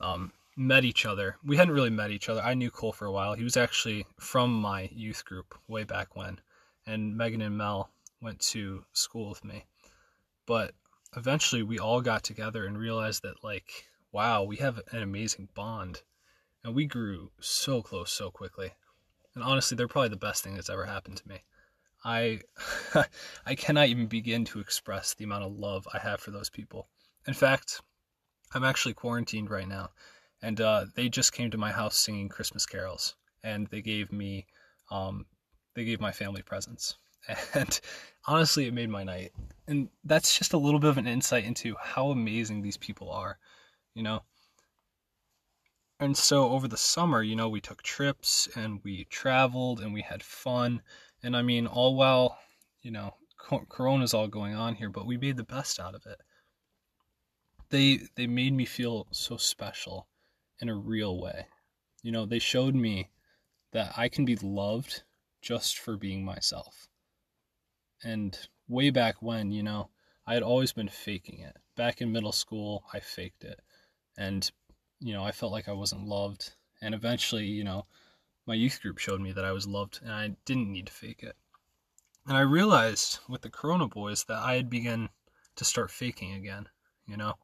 um, 0.00 0.32
met 0.56 0.84
each 0.84 1.04
other. 1.06 1.36
We 1.44 1.56
hadn't 1.56 1.74
really 1.74 1.90
met 1.90 2.10
each 2.10 2.28
other. 2.28 2.40
I 2.40 2.54
knew 2.54 2.70
Cole 2.70 2.92
for 2.92 3.06
a 3.06 3.12
while. 3.12 3.34
He 3.34 3.44
was 3.44 3.56
actually 3.56 4.06
from 4.18 4.52
my 4.52 4.88
youth 4.92 5.24
group 5.24 5.54
way 5.68 5.84
back 5.84 6.14
when. 6.14 6.40
And 6.86 7.16
Megan 7.16 7.42
and 7.42 7.56
Mel 7.56 7.90
went 8.20 8.40
to 8.40 8.84
school 8.92 9.30
with 9.30 9.44
me. 9.44 9.64
But 10.46 10.74
eventually 11.16 11.62
we 11.62 11.78
all 11.78 12.00
got 12.00 12.22
together 12.22 12.64
and 12.64 12.78
realized 12.78 13.22
that 13.22 13.44
like 13.44 13.86
wow 14.12 14.42
we 14.42 14.56
have 14.56 14.80
an 14.90 15.02
amazing 15.02 15.48
bond 15.54 16.02
and 16.62 16.74
we 16.74 16.86
grew 16.86 17.30
so 17.40 17.82
close 17.82 18.10
so 18.10 18.30
quickly 18.30 18.72
and 19.34 19.44
honestly 19.44 19.76
they're 19.76 19.88
probably 19.88 20.08
the 20.08 20.16
best 20.16 20.42
thing 20.42 20.54
that's 20.54 20.70
ever 20.70 20.84
happened 20.84 21.16
to 21.16 21.28
me 21.28 21.38
i 22.04 22.40
i 23.46 23.54
cannot 23.54 23.88
even 23.88 24.06
begin 24.06 24.44
to 24.44 24.60
express 24.60 25.14
the 25.14 25.24
amount 25.24 25.44
of 25.44 25.52
love 25.52 25.86
i 25.92 25.98
have 25.98 26.20
for 26.20 26.30
those 26.30 26.50
people 26.50 26.88
in 27.26 27.34
fact 27.34 27.80
i'm 28.54 28.64
actually 28.64 28.94
quarantined 28.94 29.50
right 29.50 29.68
now 29.68 29.90
and 30.44 30.60
uh, 30.60 30.84
they 30.94 31.08
just 31.08 31.32
came 31.32 31.50
to 31.50 31.58
my 31.58 31.72
house 31.72 31.98
singing 31.98 32.28
christmas 32.28 32.66
carols 32.66 33.14
and 33.42 33.66
they 33.68 33.80
gave 33.80 34.12
me 34.12 34.46
um, 34.90 35.26
they 35.74 35.84
gave 35.84 36.00
my 36.00 36.12
family 36.12 36.42
presents 36.42 36.96
and 37.54 37.80
honestly, 38.26 38.66
it 38.66 38.74
made 38.74 38.90
my 38.90 39.04
night. 39.04 39.32
And 39.66 39.88
that's 40.04 40.36
just 40.36 40.52
a 40.52 40.58
little 40.58 40.80
bit 40.80 40.90
of 40.90 40.98
an 40.98 41.06
insight 41.06 41.44
into 41.44 41.74
how 41.80 42.10
amazing 42.10 42.62
these 42.62 42.76
people 42.76 43.10
are, 43.10 43.38
you 43.94 44.02
know. 44.02 44.22
and 46.00 46.16
so 46.16 46.50
over 46.50 46.68
the 46.68 46.76
summer, 46.76 47.22
you 47.22 47.36
know, 47.36 47.48
we 47.48 47.60
took 47.60 47.82
trips 47.82 48.48
and 48.56 48.80
we 48.84 49.04
traveled 49.04 49.80
and 49.80 49.94
we 49.94 50.02
had 50.02 50.22
fun. 50.22 50.82
And 51.22 51.36
I 51.36 51.42
mean, 51.42 51.66
all 51.66 51.94
while, 51.94 52.38
you 52.82 52.90
know, 52.90 53.14
Corona's 53.38 54.14
all 54.14 54.28
going 54.28 54.54
on 54.54 54.74
here, 54.74 54.90
but 54.90 55.06
we 55.06 55.16
made 55.16 55.36
the 55.36 55.44
best 55.44 55.80
out 55.80 55.94
of 55.94 56.04
it. 56.06 56.18
They 57.70 58.00
they 58.16 58.26
made 58.26 58.52
me 58.52 58.66
feel 58.66 59.06
so 59.10 59.36
special 59.36 60.08
in 60.60 60.68
a 60.68 60.74
real 60.74 61.20
way. 61.20 61.46
You 62.02 62.12
know, 62.12 62.26
they 62.26 62.38
showed 62.38 62.74
me 62.74 63.10
that 63.72 63.94
I 63.96 64.08
can 64.08 64.24
be 64.24 64.36
loved 64.36 65.02
just 65.42 65.78
for 65.78 65.96
being 65.96 66.24
myself. 66.24 66.88
And 68.02 68.38
way 68.68 68.90
back 68.90 69.16
when, 69.20 69.50
you 69.50 69.62
know, 69.62 69.90
I 70.26 70.34
had 70.34 70.42
always 70.42 70.72
been 70.72 70.88
faking 70.88 71.40
it. 71.40 71.56
Back 71.76 72.00
in 72.00 72.12
middle 72.12 72.32
school, 72.32 72.84
I 72.92 73.00
faked 73.00 73.44
it. 73.44 73.60
And, 74.16 74.50
you 75.00 75.12
know, 75.12 75.24
I 75.24 75.32
felt 75.32 75.52
like 75.52 75.68
I 75.68 75.72
wasn't 75.72 76.06
loved. 76.06 76.54
And 76.80 76.94
eventually, 76.94 77.46
you 77.46 77.64
know, 77.64 77.86
my 78.46 78.54
youth 78.54 78.80
group 78.80 78.98
showed 78.98 79.20
me 79.20 79.32
that 79.32 79.44
I 79.44 79.52
was 79.52 79.66
loved 79.66 80.00
and 80.02 80.12
I 80.12 80.36
didn't 80.44 80.72
need 80.72 80.86
to 80.86 80.92
fake 80.92 81.22
it. 81.22 81.36
And 82.26 82.36
I 82.36 82.40
realized 82.40 83.18
with 83.28 83.42
the 83.42 83.50
Corona 83.50 83.86
Boys 83.86 84.24
that 84.24 84.38
I 84.38 84.54
had 84.54 84.70
begun 84.70 85.10
to 85.56 85.64
start 85.64 85.90
faking 85.90 86.32
again, 86.32 86.68
you 87.06 87.16
know. 87.16 87.34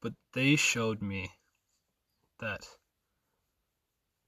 But 0.00 0.14
they 0.32 0.56
showed 0.56 1.02
me 1.02 1.32
that 2.40 2.66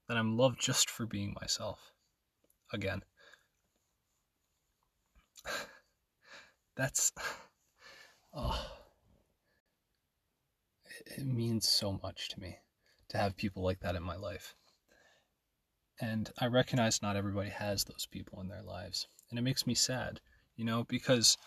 that 0.07 0.17
I'm 0.17 0.37
loved 0.37 0.59
just 0.59 0.89
for 0.89 1.05
being 1.05 1.35
myself. 1.39 1.91
Again. 2.73 3.03
That's 6.75 7.11
oh 8.33 8.79
it 11.05 11.25
means 11.25 11.67
so 11.67 11.99
much 12.03 12.29
to 12.29 12.39
me 12.39 12.59
to 13.09 13.17
have 13.17 13.35
people 13.35 13.63
like 13.63 13.79
that 13.79 13.95
in 13.95 14.03
my 14.03 14.15
life. 14.15 14.55
And 15.99 16.31
I 16.37 16.45
recognize 16.45 17.01
not 17.01 17.15
everybody 17.15 17.49
has 17.49 17.83
those 17.83 18.07
people 18.09 18.39
in 18.41 18.47
their 18.47 18.61
lives. 18.61 19.07
And 19.29 19.37
it 19.37 19.41
makes 19.41 19.67
me 19.67 19.75
sad, 19.75 20.21
you 20.55 20.63
know, 20.63 20.85
because 20.85 21.37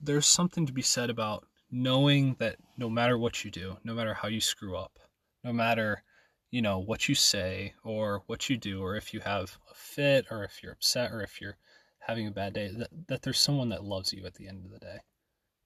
there's 0.00 0.26
something 0.26 0.66
to 0.66 0.72
be 0.72 0.82
said 0.82 1.10
about 1.10 1.46
knowing 1.70 2.36
that 2.38 2.56
no 2.76 2.88
matter 2.88 3.18
what 3.18 3.44
you 3.44 3.50
do, 3.50 3.78
no 3.84 3.94
matter 3.94 4.14
how 4.14 4.28
you 4.28 4.40
screw 4.40 4.76
up, 4.76 4.98
no 5.44 5.52
matter, 5.52 6.02
you 6.50 6.62
know, 6.62 6.78
what 6.78 7.08
you 7.08 7.14
say 7.14 7.74
or 7.82 8.22
what 8.26 8.48
you 8.48 8.56
do, 8.56 8.82
or 8.82 8.96
if 8.96 9.12
you 9.12 9.20
have 9.20 9.58
a 9.70 9.74
fit 9.74 10.26
or 10.30 10.44
if 10.44 10.62
you're 10.62 10.72
upset 10.72 11.10
or 11.12 11.22
if 11.22 11.40
you're 11.40 11.56
having 12.00 12.26
a 12.26 12.32
bad 12.32 12.52
day, 12.52 12.68
that, 12.76 12.90
that 13.08 13.22
there's 13.22 13.38
someone 13.38 13.68
that 13.70 13.84
loves 13.84 14.12
you 14.12 14.26
at 14.26 14.34
the 14.34 14.48
end 14.48 14.64
of 14.64 14.70
the 14.70 14.78
day. 14.78 14.98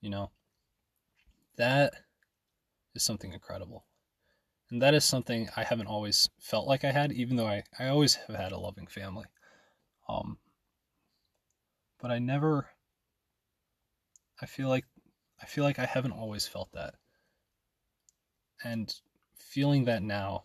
You 0.01 0.11
know, 0.11 0.31
that 1.57 1.95
is 2.95 3.03
something 3.03 3.33
incredible. 3.33 3.85
And 4.71 4.83
that 4.83 4.95
is 4.95 5.05
something 5.05 5.49
I 5.57 5.62
haven't 5.62 5.87
always 5.87 6.29
felt 6.41 6.67
like 6.67 6.85
I 6.85 6.91
had, 6.91 7.12
even 7.12 7.37
though 7.37 7.47
I, 7.47 7.62
I 7.79 7.89
always 7.89 8.17
have 8.17 8.37
had 8.37 8.53
a 8.53 8.59
loving 8.59 8.87
family. 8.87 9.27
Um, 10.09 10.39
but 12.01 12.11
I 12.11 12.19
never, 12.19 12.69
I 14.41 14.47
feel 14.47 14.69
like, 14.69 14.85
I 15.41 15.47
feel 15.47 15.65
like 15.65 15.79
I 15.79 15.87
haven't 15.87 16.12
always 16.12 16.47
felt 16.47 16.71
that. 16.73 16.95
And 18.65 18.93
feeling 19.38 19.85
that 19.85 20.03
now, 20.03 20.44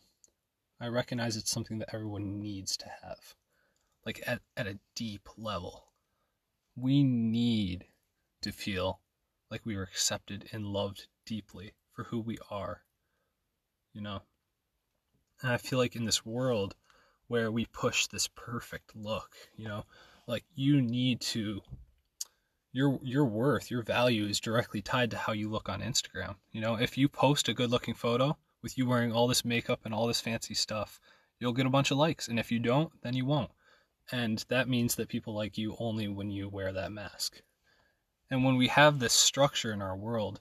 I 0.80 0.88
recognize 0.88 1.38
it's 1.38 1.52
something 1.52 1.80
that 1.80 1.94
everyone 1.94 2.40
needs 2.40 2.76
to 2.78 2.86
have. 3.04 3.36
Like 4.06 4.22
at, 4.26 4.42
at 4.58 4.68
a 4.68 4.80
deep 4.96 5.30
level. 5.38 5.86
We 6.76 7.04
need 7.04 7.86
to 8.42 8.52
feel 8.52 9.00
like 9.50 9.66
we 9.66 9.76
are 9.76 9.84
accepted 9.84 10.50
and 10.52 10.66
loved 10.66 11.08
deeply 11.26 11.74
for 11.92 12.06
who 12.06 12.20
we 12.20 12.38
are. 12.50 12.82
You 13.94 14.02
know? 14.02 14.22
And 15.42 15.52
I 15.52 15.58
feel 15.58 15.78
like 15.78 15.96
in 15.96 16.06
this 16.06 16.26
world 16.26 16.76
where 17.28 17.52
we 17.52 17.66
push 17.66 18.08
this 18.08 18.28
perfect 18.28 18.96
look, 18.96 19.36
you 19.56 19.68
know, 19.68 19.86
like 20.28 20.44
you 20.56 20.82
need 20.82 21.22
to 21.22 21.62
your 22.74 23.00
your 23.04 23.26
worth, 23.26 23.70
your 23.70 23.82
value 23.82 24.26
is 24.26 24.40
directly 24.40 24.82
tied 24.82 25.12
to 25.12 25.18
how 25.18 25.34
you 25.34 25.50
look 25.50 25.68
on 25.68 25.82
Instagram. 25.82 26.36
You 26.52 26.62
know, 26.62 26.76
if 26.76 26.98
you 26.98 27.10
post 27.10 27.50
a 27.50 27.54
good-looking 27.54 27.96
photo 27.96 28.38
with 28.62 28.78
you 28.78 28.86
wearing 28.86 29.12
all 29.12 29.28
this 29.28 29.46
makeup 29.46 29.82
and 29.86 29.94
all 29.94 30.08
this 30.08 30.22
fancy 30.22 30.54
stuff, 30.54 31.00
you'll 31.40 31.54
get 31.54 31.66
a 31.66 31.72
bunch 31.72 31.92
of 31.92 31.98
likes, 31.98 32.28
and 32.28 32.40
if 32.40 32.52
you 32.52 32.60
don't, 32.60 32.92
then 33.02 33.16
you 33.16 33.26
won't. 33.26 33.52
And 34.12 34.44
that 34.50 34.70
means 34.70 34.96
that 34.96 35.10
people 35.10 35.34
like 35.34 35.58
you 35.58 35.76
only 35.80 36.08
when 36.08 36.32
you 36.32 36.50
wear 36.50 36.74
that 36.74 36.92
mask. 36.92 37.42
And 38.30 38.44
when 38.44 38.58
we 38.58 38.68
have 38.68 39.00
this 39.00 39.14
structure 39.14 39.72
in 39.72 39.82
our 39.82 39.96
world 39.96 40.40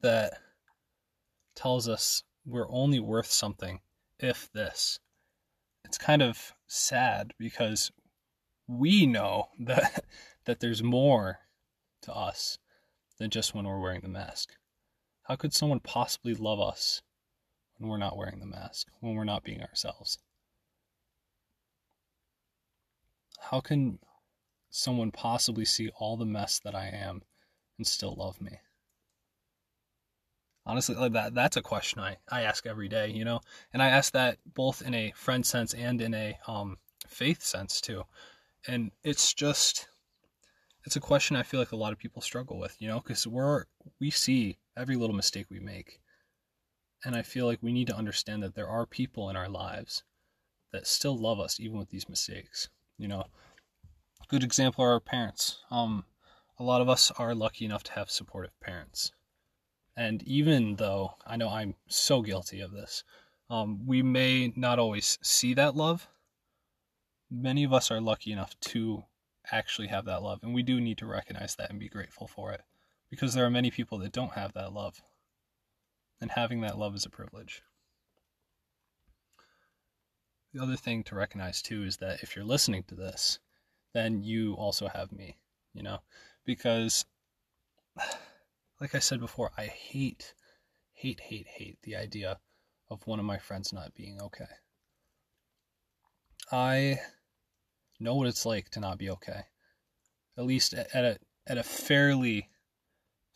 that 0.00 0.40
tells 1.54 1.88
us 1.88 2.22
we're 2.46 2.70
only 2.70 3.00
worth 3.00 3.26
something 3.26 3.80
if 4.18 4.50
this. 4.52 5.00
It's 5.84 5.98
kind 5.98 6.22
of 6.22 6.52
sad 6.66 7.34
because 7.38 7.90
we 8.66 9.06
know 9.06 9.48
that 9.60 10.04
that 10.44 10.60
there's 10.60 10.82
more 10.82 11.40
to 12.02 12.14
us 12.14 12.58
than 13.18 13.30
just 13.30 13.54
when 13.54 13.66
we're 13.66 13.80
wearing 13.80 14.00
the 14.00 14.08
mask. 14.08 14.54
How 15.28 15.36
could 15.36 15.52
someone 15.52 15.80
possibly 15.80 16.34
love 16.34 16.58
us 16.58 17.02
when 17.76 17.90
we're 17.90 17.98
not 17.98 18.16
wearing 18.16 18.40
the 18.40 18.46
mask, 18.46 18.88
when 19.00 19.14
we're 19.14 19.24
not 19.24 19.44
being 19.44 19.62
ourselves? 19.62 20.18
How 23.38 23.60
can 23.60 23.98
someone 24.70 25.10
possibly 25.10 25.66
see 25.66 25.90
all 25.98 26.16
the 26.16 26.24
mess 26.24 26.58
that 26.60 26.74
I 26.74 26.86
am 26.86 27.22
and 27.76 27.86
still 27.86 28.14
love 28.14 28.40
me? 28.40 28.60
honestly 30.68 30.94
like 30.94 31.12
that 31.12 31.34
that's 31.34 31.56
a 31.56 31.62
question 31.62 31.98
I, 31.98 32.18
I 32.28 32.42
ask 32.42 32.66
every 32.66 32.88
day 32.88 33.08
you 33.08 33.24
know 33.24 33.40
and 33.72 33.82
i 33.82 33.88
ask 33.88 34.12
that 34.12 34.36
both 34.44 34.82
in 34.82 34.92
a 34.92 35.12
friend 35.16 35.44
sense 35.44 35.72
and 35.72 36.00
in 36.02 36.12
a 36.12 36.38
um, 36.46 36.76
faith 37.06 37.42
sense 37.42 37.80
too 37.80 38.04
and 38.66 38.90
it's 39.02 39.32
just 39.32 39.88
it's 40.84 40.96
a 40.96 41.00
question 41.00 41.36
i 41.36 41.42
feel 41.42 41.58
like 41.58 41.72
a 41.72 41.76
lot 41.76 41.92
of 41.92 41.98
people 41.98 42.20
struggle 42.20 42.58
with 42.58 42.76
you 42.80 42.86
know 42.86 43.00
because 43.00 43.26
we're 43.26 43.64
we 43.98 44.10
see 44.10 44.58
every 44.78 44.96
little 44.96 45.16
mistake 45.16 45.46
we 45.50 45.60
make. 45.60 46.00
And 47.04 47.14
i 47.14 47.22
feel 47.22 47.46
like 47.46 47.62
we 47.62 47.72
need 47.72 47.86
to 47.88 47.96
understand 47.96 48.42
that 48.42 48.54
there 48.54 48.68
are 48.68 48.86
people 48.86 49.28
in 49.30 49.36
our 49.36 49.48
lives 49.48 50.02
that 50.72 50.86
still 50.86 51.16
love 51.16 51.38
us 51.40 51.60
even 51.60 51.78
with 51.78 51.90
these 51.90 52.08
mistakes 52.08 52.68
you 52.98 53.08
know? 53.08 53.24
Good 54.28 54.42
example 54.44 54.84
are 54.84 54.92
our 54.92 55.00
parents. 55.00 55.62
Um 55.70 56.04
a 56.58 56.64
lot 56.64 56.80
of 56.80 56.88
us 56.88 57.12
are 57.12 57.36
lucky 57.36 57.64
enough 57.64 57.84
to 57.84 57.92
have 57.92 58.10
supportive 58.10 58.58
parents. 58.60 59.12
And 59.96 60.24
even 60.24 60.74
though 60.74 61.14
I 61.24 61.36
know 61.36 61.48
I'm 61.48 61.76
so 61.86 62.20
guilty 62.20 62.60
of 62.60 62.72
this, 62.72 63.04
um, 63.48 63.86
we 63.86 64.02
may 64.02 64.52
not 64.56 64.80
always 64.80 65.18
see 65.22 65.54
that 65.54 65.76
love. 65.76 66.08
Many 67.30 67.62
of 67.62 67.72
us 67.72 67.92
are 67.92 68.00
lucky 68.00 68.32
enough 68.32 68.58
to 68.72 69.04
actually 69.52 69.86
have 69.86 70.04
that 70.06 70.22
love, 70.22 70.40
and 70.42 70.52
we 70.52 70.64
do 70.64 70.80
need 70.80 70.98
to 70.98 71.06
recognize 71.06 71.54
that 71.54 71.70
and 71.70 71.78
be 71.78 71.88
grateful 71.88 72.26
for 72.26 72.50
it 72.52 72.62
because 73.10 73.34
there 73.34 73.44
are 73.44 73.50
many 73.50 73.70
people 73.70 73.98
that 73.98 74.12
don't 74.12 74.32
have 74.32 74.52
that 74.54 74.72
love, 74.72 75.02
and 76.20 76.30
having 76.30 76.60
that 76.60 76.78
love 76.78 76.94
is 76.94 77.06
a 77.06 77.10
privilege. 77.10 77.62
The 80.52 80.62
other 80.62 80.76
thing 80.76 81.04
to 81.04 81.14
recognize 81.14 81.62
too 81.62 81.84
is 81.84 81.98
that 81.98 82.22
if 82.22 82.34
you're 82.34 82.44
listening 82.44 82.82
to 82.84 82.94
this, 82.94 83.38
then 83.92 84.22
you 84.22 84.54
also 84.54 84.88
have 84.88 85.12
me, 85.12 85.36
you 85.74 85.82
know, 85.82 85.98
because 86.44 87.04
like 88.80 88.94
I 88.94 88.98
said 88.98 89.20
before, 89.20 89.52
I 89.56 89.66
hate, 89.66 90.34
hate, 90.92 91.20
hate, 91.20 91.46
hate 91.46 91.78
the 91.82 91.96
idea 91.96 92.38
of 92.90 93.06
one 93.06 93.18
of 93.18 93.24
my 93.24 93.38
friends 93.38 93.72
not 93.72 93.94
being 93.94 94.20
okay. 94.20 94.44
I 96.50 97.00
know 98.00 98.14
what 98.14 98.28
it's 98.28 98.46
like 98.46 98.70
to 98.70 98.80
not 98.80 98.98
be 98.98 99.10
okay. 99.10 99.42
At 100.36 100.46
least 100.46 100.72
at 100.72 100.94
a 100.94 101.18
at 101.46 101.58
a 101.58 101.62
fairly 101.62 102.48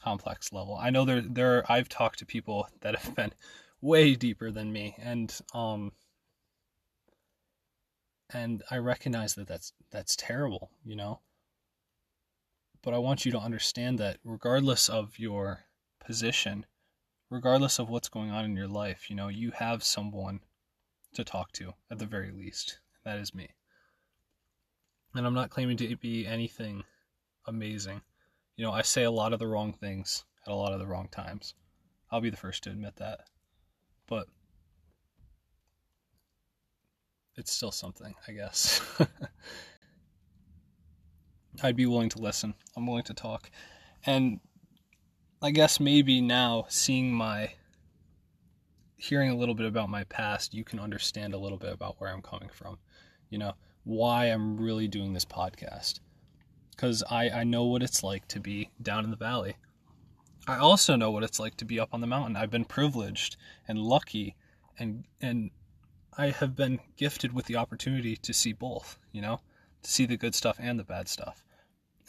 complex 0.02 0.52
level. 0.52 0.76
I 0.80 0.90
know 0.90 1.04
there 1.04 1.20
there 1.22 1.70
I've 1.70 1.88
talked 1.88 2.18
to 2.20 2.26
people 2.26 2.68
that 2.80 2.96
have 2.96 3.14
been 3.14 3.32
way 3.80 4.14
deeper 4.14 4.50
than 4.50 4.72
me 4.72 4.96
and 4.98 5.34
um 5.54 5.92
and 8.34 8.62
I 8.70 8.78
recognize 8.78 9.34
that 9.34 9.48
that's 9.48 9.72
that's 9.90 10.16
terrible, 10.16 10.70
you 10.84 10.96
know 10.96 11.20
but 12.82 12.94
I 12.94 12.98
want 12.98 13.24
you 13.24 13.32
to 13.32 13.38
understand 13.38 13.98
that 14.00 14.18
regardless 14.24 14.88
of 14.88 15.18
your 15.18 15.60
position, 16.04 16.66
regardless 17.30 17.78
of 17.78 17.88
what's 17.88 18.08
going 18.08 18.30
on 18.30 18.44
in 18.44 18.56
your 18.56 18.68
life, 18.68 19.08
you 19.08 19.14
know, 19.16 19.28
you 19.28 19.52
have 19.52 19.84
someone 19.84 20.40
to 21.14 21.24
talk 21.24 21.52
to 21.52 21.74
at 21.90 21.98
the 21.98 22.06
very 22.06 22.32
least. 22.32 22.80
That 23.04 23.18
is 23.18 23.34
me. 23.34 23.50
And 25.14 25.26
I'm 25.26 25.34
not 25.34 25.50
claiming 25.50 25.76
to 25.76 25.96
be 25.96 26.26
anything 26.26 26.82
amazing. 27.46 28.00
You 28.56 28.64
know, 28.64 28.72
I 28.72 28.82
say 28.82 29.04
a 29.04 29.10
lot 29.10 29.32
of 29.32 29.38
the 29.38 29.46
wrong 29.46 29.72
things 29.72 30.24
at 30.46 30.52
a 30.52 30.56
lot 30.56 30.72
of 30.72 30.78
the 30.78 30.86
wrong 30.86 31.08
times. 31.10 31.54
I'll 32.10 32.20
be 32.20 32.30
the 32.30 32.36
first 32.36 32.64
to 32.64 32.70
admit 32.70 32.96
that. 32.96 33.20
But 34.06 34.26
it's 37.36 37.52
still 37.52 37.72
something, 37.72 38.14
I 38.28 38.32
guess. 38.32 38.80
I'd 41.62 41.76
be 41.76 41.86
willing 41.86 42.08
to 42.10 42.18
listen. 42.18 42.54
I'm 42.76 42.86
willing 42.86 43.04
to 43.04 43.14
talk. 43.14 43.50
And 44.04 44.40
I 45.40 45.50
guess 45.50 45.80
maybe 45.80 46.20
now 46.20 46.66
seeing 46.68 47.12
my 47.12 47.54
hearing 48.96 49.30
a 49.30 49.36
little 49.36 49.54
bit 49.54 49.66
about 49.66 49.88
my 49.88 50.04
past, 50.04 50.54
you 50.54 50.64
can 50.64 50.78
understand 50.78 51.34
a 51.34 51.38
little 51.38 51.58
bit 51.58 51.72
about 51.72 51.96
where 51.98 52.10
I'm 52.10 52.22
coming 52.22 52.48
from. 52.48 52.78
You 53.30 53.38
know, 53.38 53.52
why 53.84 54.26
I'm 54.26 54.58
really 54.58 54.86
doing 54.86 55.12
this 55.12 55.24
podcast. 55.24 56.00
Because 56.82 57.04
I, 57.08 57.30
I 57.30 57.44
know 57.44 57.62
what 57.62 57.84
it's 57.84 58.02
like 58.02 58.26
to 58.26 58.40
be 58.40 58.68
down 58.82 59.04
in 59.04 59.12
the 59.12 59.16
valley. 59.16 59.54
I 60.48 60.56
also 60.58 60.96
know 60.96 61.12
what 61.12 61.22
it's 61.22 61.38
like 61.38 61.56
to 61.58 61.64
be 61.64 61.78
up 61.78 61.90
on 61.94 62.00
the 62.00 62.08
mountain. 62.08 62.34
I've 62.34 62.50
been 62.50 62.64
privileged 62.64 63.36
and 63.68 63.78
lucky 63.78 64.34
and 64.80 65.04
and 65.20 65.52
I 66.18 66.30
have 66.30 66.56
been 66.56 66.80
gifted 66.96 67.32
with 67.32 67.46
the 67.46 67.54
opportunity 67.54 68.16
to 68.16 68.32
see 68.32 68.52
both, 68.52 68.98
you 69.12 69.22
know, 69.22 69.42
to 69.84 69.90
see 69.92 70.06
the 70.06 70.16
good 70.16 70.34
stuff 70.34 70.56
and 70.58 70.76
the 70.76 70.82
bad 70.82 71.06
stuff. 71.08 71.44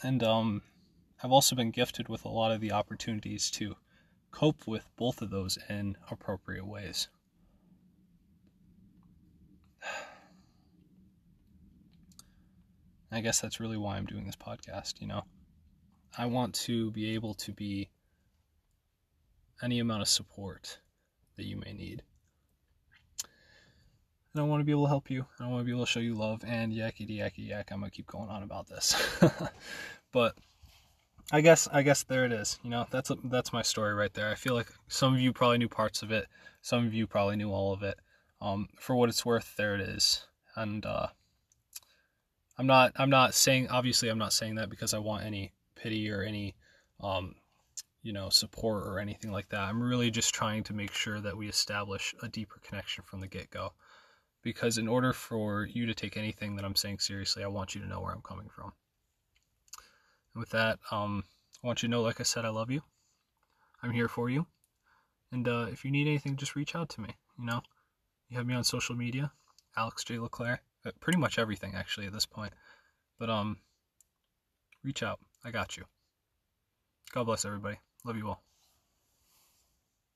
And 0.02 0.24
um 0.24 0.62
I've 1.22 1.30
also 1.30 1.54
been 1.54 1.70
gifted 1.70 2.08
with 2.08 2.24
a 2.24 2.28
lot 2.28 2.50
of 2.50 2.60
the 2.60 2.72
opportunities 2.72 3.52
to 3.52 3.76
cope 4.32 4.66
with 4.66 4.88
both 4.96 5.22
of 5.22 5.30
those 5.30 5.56
in 5.68 5.96
appropriate 6.10 6.66
ways. 6.66 7.06
I 13.14 13.20
guess 13.20 13.40
that's 13.40 13.60
really 13.60 13.76
why 13.76 13.96
I'm 13.96 14.06
doing 14.06 14.26
this 14.26 14.34
podcast, 14.34 15.00
you 15.00 15.06
know. 15.06 15.22
I 16.18 16.26
want 16.26 16.54
to 16.66 16.90
be 16.90 17.14
able 17.14 17.34
to 17.34 17.52
be 17.52 17.88
any 19.62 19.78
amount 19.78 20.02
of 20.02 20.08
support 20.08 20.78
that 21.36 21.44
you 21.44 21.56
may 21.56 21.72
need. 21.72 22.02
And 24.32 24.42
I 24.42 24.46
want 24.46 24.60
to 24.60 24.64
be 24.64 24.72
able 24.72 24.84
to 24.84 24.88
help 24.88 25.10
you. 25.10 25.26
I 25.38 25.46
want 25.46 25.60
to 25.60 25.64
be 25.64 25.70
able 25.70 25.86
to 25.86 25.90
show 25.90 26.00
you 26.00 26.14
love 26.14 26.42
and 26.44 26.72
yakety 26.72 27.18
yakety 27.18 27.48
yak. 27.50 27.70
I'm 27.70 27.78
gonna 27.78 27.90
keep 27.90 28.08
going 28.08 28.28
on 28.28 28.42
about 28.42 28.68
this, 28.68 28.96
but 30.12 30.34
I 31.30 31.40
guess 31.40 31.68
I 31.72 31.82
guess 31.82 32.02
there 32.02 32.24
it 32.24 32.32
is. 32.32 32.58
You 32.64 32.70
know, 32.70 32.84
that's 32.90 33.10
a, 33.10 33.16
that's 33.24 33.52
my 33.52 33.62
story 33.62 33.94
right 33.94 34.12
there. 34.12 34.30
I 34.30 34.34
feel 34.34 34.54
like 34.54 34.72
some 34.88 35.14
of 35.14 35.20
you 35.20 35.32
probably 35.32 35.58
knew 35.58 35.68
parts 35.68 36.02
of 36.02 36.10
it. 36.10 36.26
Some 36.62 36.84
of 36.84 36.92
you 36.92 37.06
probably 37.06 37.36
knew 37.36 37.52
all 37.52 37.72
of 37.72 37.84
it. 37.84 37.96
Um, 38.40 38.68
for 38.76 38.96
what 38.96 39.08
it's 39.08 39.24
worth, 39.24 39.54
there 39.56 39.76
it 39.76 39.80
is. 39.80 40.26
And 40.56 40.84
uh, 40.84 41.08
I'm 42.56 42.66
not 42.66 42.92
I'm 42.96 43.10
not 43.10 43.34
saying 43.34 43.68
obviously 43.68 44.08
I'm 44.08 44.18
not 44.18 44.32
saying 44.32 44.56
that 44.56 44.70
because 44.70 44.94
I 44.94 44.98
want 44.98 45.24
any 45.24 45.52
pity 45.74 46.10
or 46.10 46.22
any 46.22 46.54
um, 47.00 47.34
you 48.02 48.12
know 48.12 48.28
support 48.28 48.86
or 48.86 48.98
anything 48.98 49.32
like 49.32 49.48
that. 49.48 49.60
I'm 49.60 49.82
really 49.82 50.10
just 50.10 50.34
trying 50.34 50.62
to 50.64 50.74
make 50.74 50.92
sure 50.92 51.20
that 51.20 51.36
we 51.36 51.48
establish 51.48 52.14
a 52.22 52.28
deeper 52.28 52.60
connection 52.62 53.04
from 53.04 53.20
the 53.20 53.26
get 53.26 53.50
go. 53.50 53.72
Because 54.42 54.76
in 54.76 54.88
order 54.88 55.12
for 55.14 55.64
you 55.64 55.86
to 55.86 55.94
take 55.94 56.16
anything 56.16 56.56
that 56.56 56.66
I'm 56.66 56.76
saying 56.76 56.98
seriously, 56.98 57.42
I 57.42 57.48
want 57.48 57.74
you 57.74 57.80
to 57.80 57.88
know 57.88 58.00
where 58.00 58.12
I'm 58.12 58.20
coming 58.20 58.50
from. 58.54 58.74
And 60.34 60.40
with 60.40 60.50
that, 60.50 60.78
um, 60.90 61.24
I 61.62 61.66
want 61.66 61.82
you 61.82 61.88
to 61.88 61.90
know, 61.90 62.02
like 62.02 62.20
I 62.20 62.24
said, 62.24 62.44
I 62.44 62.50
love 62.50 62.70
you. 62.70 62.82
I'm 63.82 63.92
here 63.92 64.08
for 64.08 64.28
you. 64.28 64.46
And 65.32 65.48
uh, 65.48 65.66
if 65.72 65.82
you 65.82 65.90
need 65.90 66.06
anything, 66.06 66.36
just 66.36 66.56
reach 66.56 66.74
out 66.74 66.90
to 66.90 67.00
me. 67.00 67.08
You 67.38 67.46
know, 67.46 67.62
you 68.28 68.36
have 68.36 68.46
me 68.46 68.54
on 68.54 68.64
social 68.64 68.94
media, 68.94 69.32
Alex 69.78 70.04
J. 70.04 70.18
Leclaire. 70.18 70.60
Pretty 71.00 71.18
much 71.18 71.38
everything, 71.38 71.74
actually, 71.74 72.06
at 72.06 72.12
this 72.12 72.26
point. 72.26 72.52
But 73.18 73.30
um, 73.30 73.58
reach 74.82 75.02
out. 75.02 75.18
I 75.44 75.50
got 75.50 75.76
you. 75.76 75.84
God 77.12 77.24
bless 77.24 77.44
everybody. 77.44 77.78
Love 78.04 78.16
you 78.16 78.28
all. 78.28 78.43